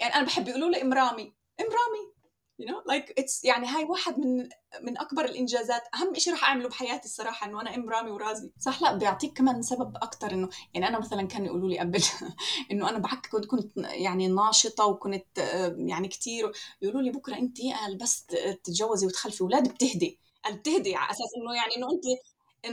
[0.00, 1.34] يعني أنا بحب يقولوا لي إم رامي.
[1.60, 2.15] إم رامي!
[2.58, 4.48] You know like it's يعني هاي واحد من
[4.82, 5.82] من أكبر الإنجازات.
[5.94, 8.52] أهم شيء راح أعمله بحياتي الصراحة إنه أنا أم رامي ورازي.
[8.58, 12.02] صح لا بيعطيك كمان سبب أكثر إنه يعني أنا مثلا كانوا يقولوا لي قبل
[12.70, 15.38] إنه أنا بعك كنت كنت يعني ناشطة وكنت
[15.78, 16.52] يعني كثير
[16.82, 17.58] يقولوا لي بكرة انت
[18.00, 20.18] بس تتجوزي وتخلفي أولاد بتهدي.
[20.52, 22.04] بتهدي على أساس إنه يعني إنه انت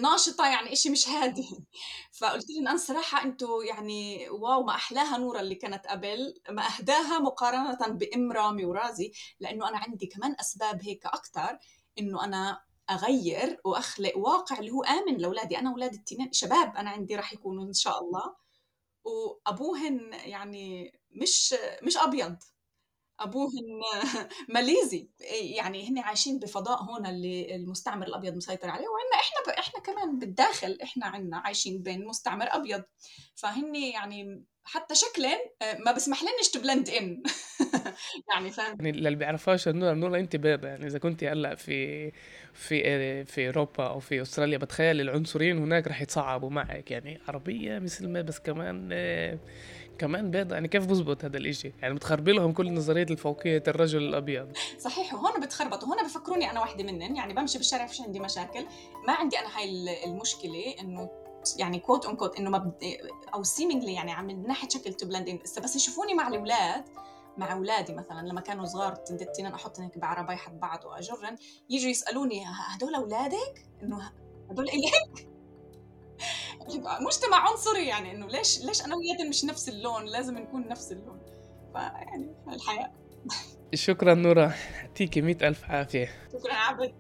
[0.01, 1.49] ناشطة يعني إشي مش هادي.
[2.19, 6.33] فقلت لهم أنا الصراحة أنتوا يعني واو ما أحلاها نورة اللي كانت قبل.
[6.49, 11.57] ما أهداها مقارنة بإم رامي ورازي لأنه أنا عندي كمان أسباب هيك أكتر
[11.99, 15.57] إنه أنا أغير وأخلق واقع اللي هو آمن لأولادي.
[15.59, 18.35] أنا أولادي التنين شباب أنا عندي راح يكونوا إن شاء الله.
[19.03, 22.37] وأبوهن يعني مش مش أبيض.
[23.23, 23.81] ابوهن
[24.55, 25.09] ماليزي.
[25.31, 29.59] يعني هن عايشين بفضاء هون اللي المستعمر الأبيض مسيطر عليه وعندنا إحنا ب...
[29.59, 32.83] إحنا كمان بالداخل إحنا عندنا عايشين بين مستعمر أبيض.
[33.35, 37.23] فهن يعني حتى شكلا آه، ما بسمح لناش تبلند ان
[38.31, 42.11] يعني فاهم؟ يعني اللي بيعرفهاش انه نور انت بيضة يعني إذا كنت هلأ في
[42.53, 46.91] في في أوروبا أو في أستراليا بتخيل العنصريين هناك رح يتصعبوا معك.
[46.91, 49.39] يعني عربية مثل ما بس كمان آه،
[49.97, 54.51] كمان بيض يعني كيف بزبط هذا الإشي؟ يعني بتخربي لهم كل نظرية الفوقية الرجل الأبيض.
[54.79, 57.15] صحيح وهون بتخربطوا هون بفكروني أنا واحدة منن.
[57.15, 58.65] يعني بمشي بالشارع فيش عندي مشاكل.
[59.07, 61.09] ما عندي أنا هاي المشكلة إنه
[61.57, 62.71] يعني quote unquote إنه ما.
[63.33, 66.85] أو seemingly يعني عم من ناحية شكل to blend in بس يشوفوني مع الأولاد.
[67.37, 71.35] مع أولادي مثلا لما كانوا صغار تندتين احطهم هيك بعرباي حد بعض وأجرن
[71.69, 74.11] يجوا يسألوني هدول أولادك؟ إنه
[74.49, 75.29] هدول الك
[77.01, 81.19] مجتمع عنصري يعني إنه ليش ليش أنا وياك مش نفس اللون؟ لازم نكون نفس اللون.
[81.73, 82.91] فيعني الحياة
[83.73, 86.09] شكرا نورا يعطيكي مئة ألف عافية.
[86.33, 86.93] شكرا عبد.